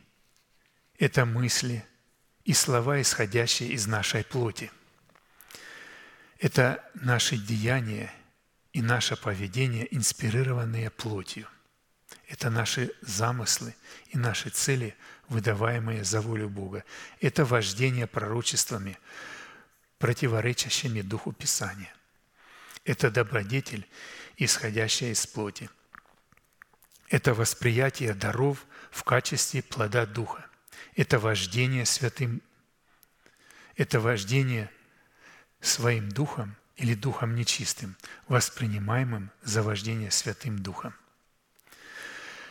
[0.98, 1.84] –это мысли
[2.44, 4.70] и слова, исходящие из нашей плоти.
[6.38, 8.12] Это наши деяния–
[8.76, 11.48] и наше поведение, инспирированные плотью.
[12.28, 13.74] Это наши замыслы
[14.10, 14.94] и наши цели,
[15.30, 16.84] выдаваемые за волю Бога.
[17.22, 18.98] Это вождение пророчествами,
[19.96, 21.90] противоречащими Духу Писания.
[22.84, 23.88] Это добродетель,
[24.36, 25.70] исходящая из плоти.
[27.08, 30.44] Это восприятие даров в качестве плода Духа.
[30.96, 32.42] Это вождение святым,
[33.74, 34.70] это вождение
[35.66, 37.96] своим Духом– или духом нечистым,
[38.28, 40.94] воспринимаемым за вождение Святым Духом,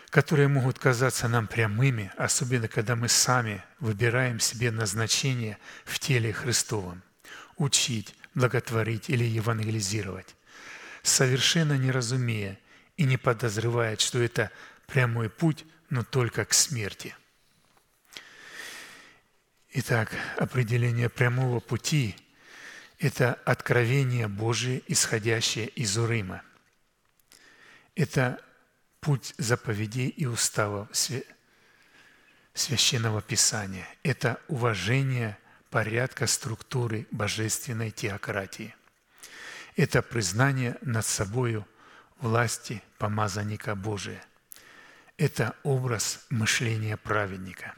[0.09, 7.03] которые могут казаться нам прямыми, особенно когда мы сами выбираем себе назначение в теле Христовом–
[7.57, 10.35] учить, благотворить или евангелизировать,
[11.03, 12.59] совершенно не разумея
[12.97, 14.51] и не подозревая, что это
[14.87, 17.15] прямой путь, но только к смерти.
[19.71, 22.15] Итак, определение прямого пути–
[22.99, 26.41] это откровение Божие, исходящее из Урыма.
[27.95, 28.41] Это
[28.99, 30.89] путь заповедей и уставов
[32.53, 33.88] Священного Писания.
[34.03, 35.38] Это уважение
[35.69, 38.73] порядка структуры божественной теократии.
[39.76, 41.67] Это признание над собою
[42.19, 44.23] власти помазанника Божия.
[45.17, 47.76] Это образ мышления праведника.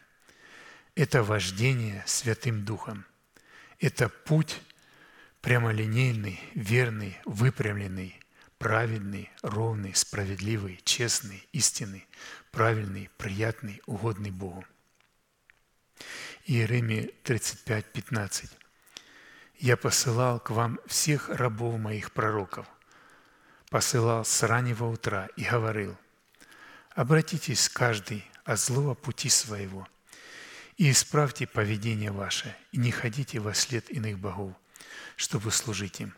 [0.96, 3.06] Это вождение Святым Духом.
[3.80, 4.62] Это путь
[5.42, 8.20] прямолинейный, верный, выпрямленный,
[8.58, 12.08] праведный, ровный, справедливый, честный, истинный,
[12.52, 14.66] правильный, приятный, угодный Богу.
[16.46, 18.52] Иеремия 35, 15.
[19.60, 22.68] «Я посылал к вам всех рабов моих пророков,
[23.70, 25.98] посылал с раннего утра и говорил,
[26.92, 29.88] обратитесь каждый от злого пути своего
[30.78, 34.54] и исправьте поведение ваше, и не ходите во след иных богов,
[35.16, 36.14] чтобы служить им.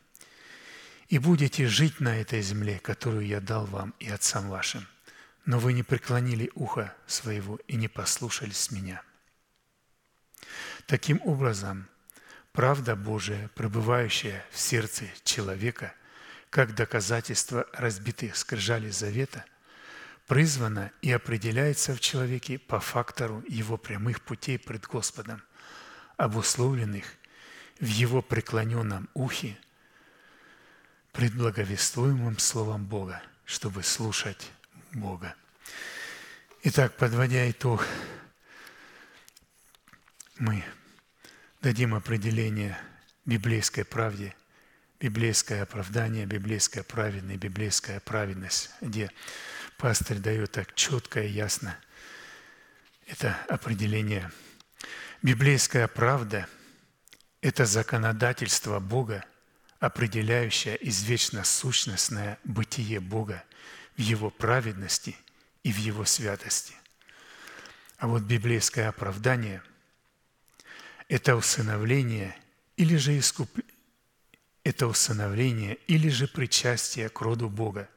[1.07, 4.87] И будете жить на этой земле, которую я дал вам и отцам вашим.
[5.45, 9.01] Но вы не преклонили ухо своего и не послушались меня.
[10.85, 11.87] Таким образом,
[12.51, 15.93] правда Божия, пребывающая в сердце человека,
[16.49, 19.45] как доказательство разбитых скрижалей завета,
[20.27, 25.41] призвана и определяется в человеке по фактору его прямых путей пред Господом,
[26.17, 27.05] обусловленных
[27.79, 29.57] в его преклоненном ухе
[31.11, 34.51] пред благовествуемым Словом Бога, чтобы слушать
[34.93, 35.35] Бога.
[36.63, 37.85] Итак, подводя итог,
[40.37, 40.63] мы
[41.61, 42.77] дадим определение
[43.25, 44.35] библейской правде,
[44.99, 49.09] библейское оправдание, библейская праведность, библейская праведность, где
[49.77, 51.77] пастырь дает так четко и ясно
[53.07, 54.31] это определение.
[55.21, 56.47] Библейская правда–
[57.41, 59.23] это законодательство Бога,
[59.79, 63.43] определяющее извечно сущностное бытие Бога
[63.95, 65.15] в Его праведности
[65.63, 66.73] и в Его святости.
[67.97, 69.61] А вот библейское оправдание–
[71.07, 72.35] это усыновление
[72.75, 73.49] или же искуп...
[74.63, 77.89] это усыновление или же причастие к роду Бога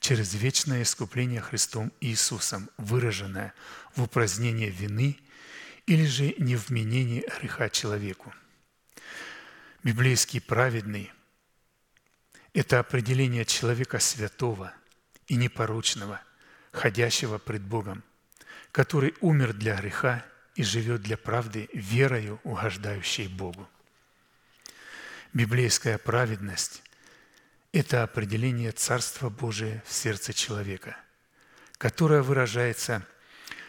[0.00, 3.54] через вечное искупление Христом Иисусом, выраженное
[3.96, 5.18] в упразднении вины
[5.86, 8.32] или же не вменении греха человеку–
[9.82, 11.12] библейский праведный–
[12.52, 14.72] это определение человека святого
[15.28, 16.20] и непорочного,
[16.72, 18.02] ходящего пред Богом,
[18.72, 20.24] который умер для греха
[20.56, 23.68] и живет для правды верою, угождающей Богу.
[25.32, 26.82] Библейская праведность–
[27.72, 30.96] это определение Царства Божия в сердце человека,
[31.76, 33.06] которое выражается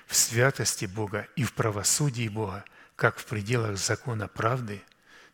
[0.07, 2.65] в святости Бога и в правосудии Бога,
[2.95, 4.81] как в пределах закона правды–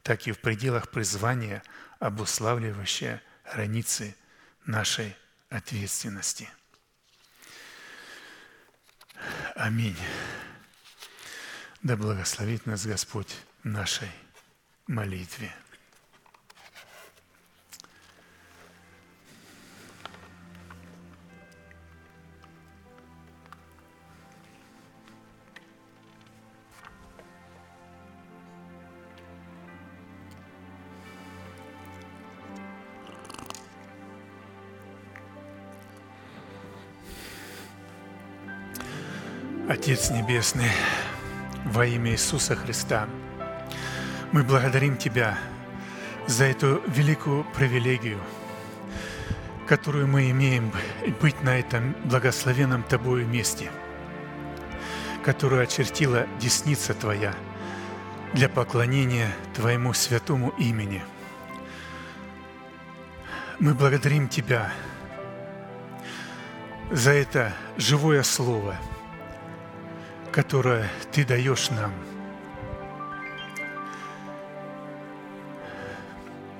[0.06, 1.64] так и в пределах призвания,
[1.98, 4.16] обуславливающее границы
[4.68, 5.18] нашей
[5.50, 6.48] ответственности.
[9.56, 9.98] Аминь.
[11.82, 14.12] Да благословит нас Господь в нашей
[14.86, 15.52] молитве.
[39.86, 40.72] Отец Небесный,
[41.64, 43.08] во имя Иисуса Христа,
[44.32, 45.38] мы благодарим Тебя
[46.26, 48.20] за эту великую привилегию,
[49.68, 50.72] которую мы имеем
[51.22, 53.70] быть на этом благословенном Тобою месте,
[55.24, 57.36] которую очертила десница Твоя
[58.34, 61.04] для поклонения Твоему святому имени.
[63.60, 64.72] Мы благодарим Тебя
[66.90, 68.76] за это живое Слово–
[70.36, 71.94] которое Ты даешь нам.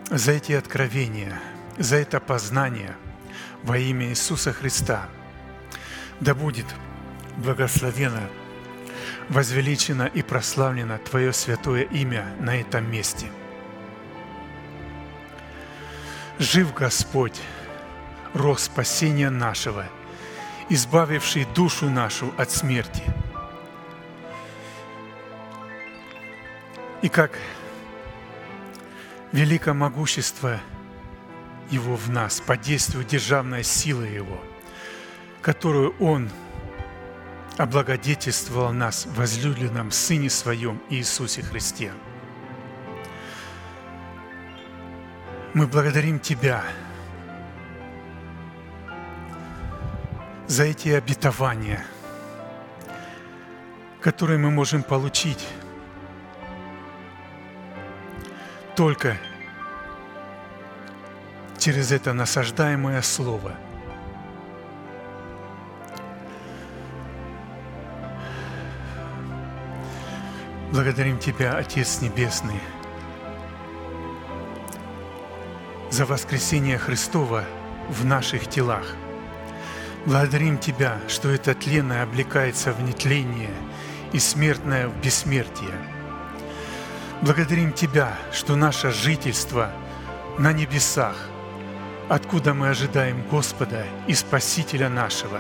[0.10, 1.42] За эти откровения,
[1.78, 2.96] за это познание
[3.64, 5.10] во имя Иисуса Христа.
[6.22, 6.66] Да будет
[7.36, 8.22] благословено,
[9.28, 13.28] возвеличено и прославлено Твое святое имя на этом месте.
[16.40, 17.42] Жив Господь,
[18.34, 19.86] рог спасения нашего,
[20.70, 23.04] избавивший душу нашу от смерти–
[27.02, 27.38] И как
[29.32, 30.60] велико могущество
[31.70, 34.40] Его в нас, по действию державной силы Его,
[35.42, 36.30] которую Он
[37.58, 41.94] облагодетельствовал нас возлюбленном Сыне Своем Иисусе Христе.
[45.54, 46.64] Мы благодарим Тебя
[50.48, 51.86] за эти обетования,
[54.02, 55.48] которые мы можем получить
[58.76, 59.18] только
[61.58, 63.54] через это насаждаемое слово.
[70.72, 72.60] Благодарим Тебя, Отец Небесный,
[75.90, 77.46] за воскресение Христова
[77.90, 78.86] в наших телах.
[80.06, 83.54] Благодарим Тебя, что это тленное облекается в нетление
[84.12, 85.74] и смертное в бессмертие–
[87.22, 89.72] Благодарим Тебя, что наше жительство
[90.38, 91.16] на небесах,
[92.10, 95.40] откуда мы ожидаем Господа и Спасителя нашего,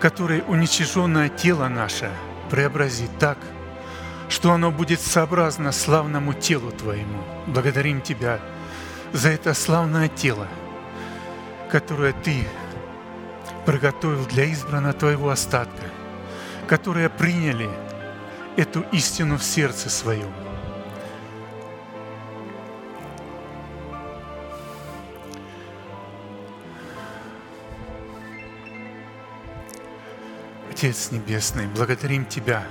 [0.00, 2.10] который уничиженное тело наше
[2.50, 3.36] преобразит так,
[4.30, 7.22] что оно будет сообразно славному телу Твоему.
[7.46, 8.40] Благодарим Тебя
[9.12, 10.48] за это славное тело,
[11.70, 12.48] которое Ты
[13.66, 15.84] приготовил для избранного Твоего остатка,
[16.66, 17.68] которые приняли
[18.56, 20.32] эту истину в сердце своем–
[30.80, 32.64] Отец Небесный, благодарим Тебя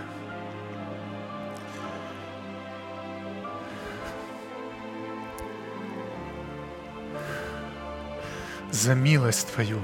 [8.71, 9.79] за милость Твою,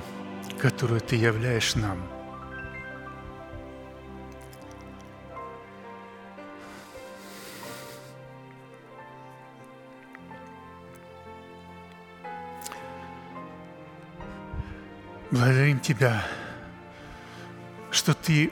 [0.60, 2.02] которую Ты являешь нам.
[15.30, 16.24] Благодарим Тебя
[18.06, 18.52] что Ты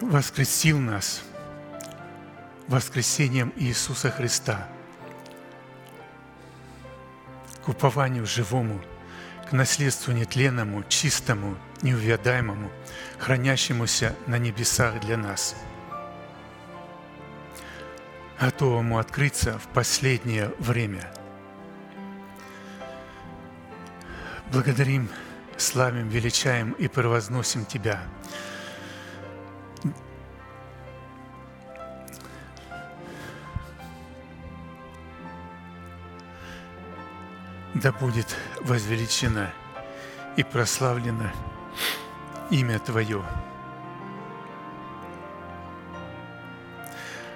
[0.00, 1.22] воскресил нас
[2.66, 4.66] воскресением Иисуса Христа
[7.64, 8.80] к упованию живому,
[9.48, 12.72] к наследству нетленному, чистому, неувядаемому,
[13.18, 15.54] хранящемуся на небесах для нас,
[18.40, 21.08] готовому открыться в последнее время.
[24.50, 25.08] Благодарим,
[25.56, 28.02] славим, величаем и превозносим Тебя–
[37.78, 39.52] да будет возвеличено
[40.36, 41.30] и прославлено
[42.50, 43.22] имя Твое.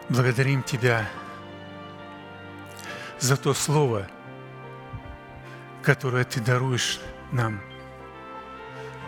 [0.08, 1.08] Благодарим Тебя
[3.20, 4.08] за то Слово,
[5.82, 7.00] которое Ты даруешь
[7.30, 7.60] нам,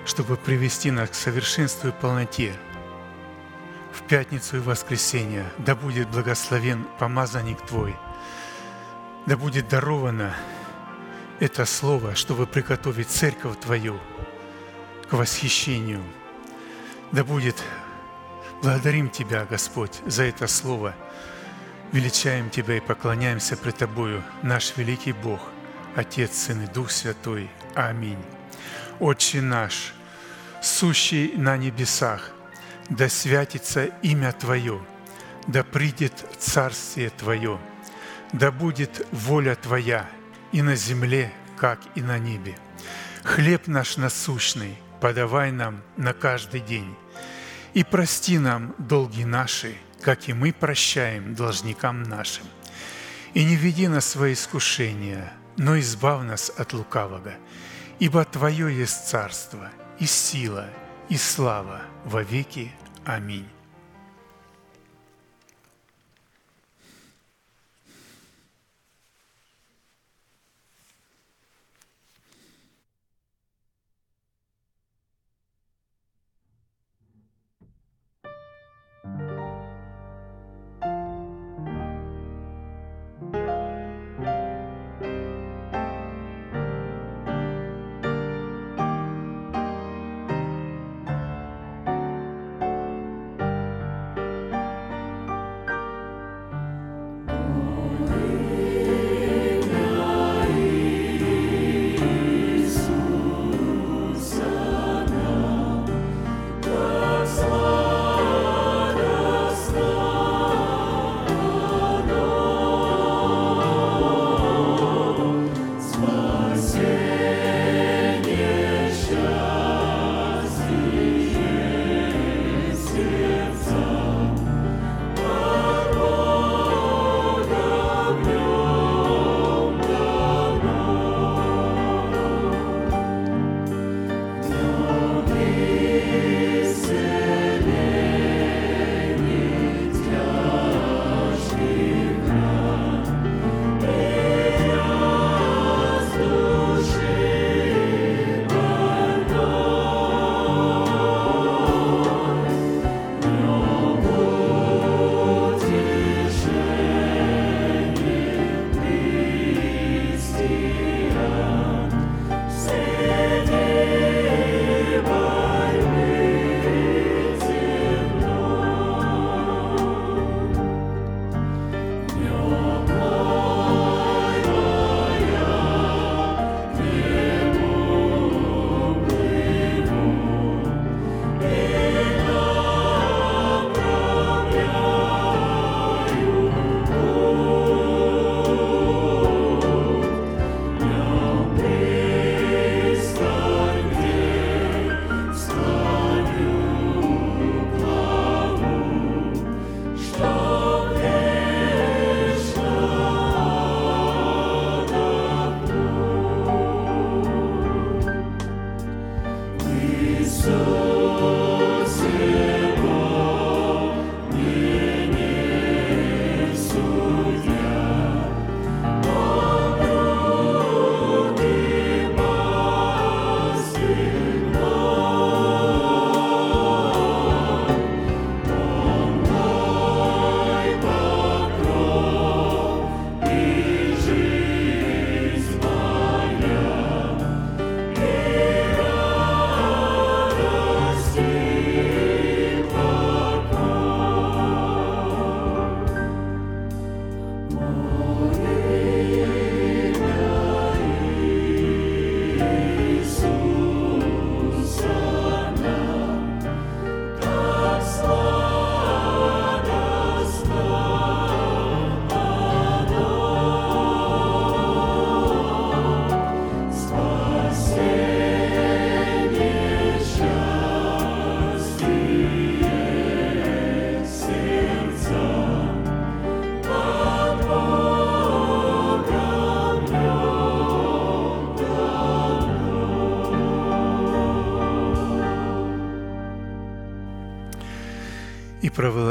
[0.07, 2.55] чтобы привести нас к совершенству и полноте
[3.93, 5.45] в пятницу и воскресенье.
[5.59, 7.97] Да будет благословен помазанник Твой,
[9.27, 10.35] да будет даровано
[11.41, 13.99] это слово, чтобы приготовить церковь Твою
[15.09, 16.03] к восхищению.
[17.13, 17.57] Да будет,
[18.63, 20.95] благодарим Тебя, Господь, за это слово.
[21.93, 25.41] Величаем Тебя и поклоняемся пред Тобою, наш великий Бог,
[25.95, 27.51] Отец, Сын и Дух Святой.
[27.75, 28.23] Аминь.
[29.01, 29.93] Отче наш,
[30.63, 32.31] сущий на небесах,
[32.89, 34.81] да святится имя Твое,
[35.47, 37.59] да придет Царствие Твое,
[38.33, 40.09] да будет воля Твоя
[40.55, 42.57] и на земле, как и на небе.
[43.25, 46.95] Хлеб наш насущный подавай нам на каждый день,
[47.75, 52.45] и прости нам долги наши, как и мы прощаем должникам нашим.
[53.35, 57.35] И не веди нас в свои искушения, но избав нас от лукавого,
[57.99, 60.71] ибо Твое есть царство, и сила,
[61.09, 62.71] и слава во веки.
[63.05, 63.54] Аминь.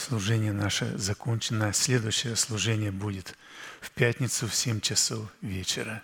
[0.00, 1.74] Служение наше закончено.
[1.74, 3.36] Следующее служение будет
[3.82, 6.02] в пятницу в 7 часов вечера.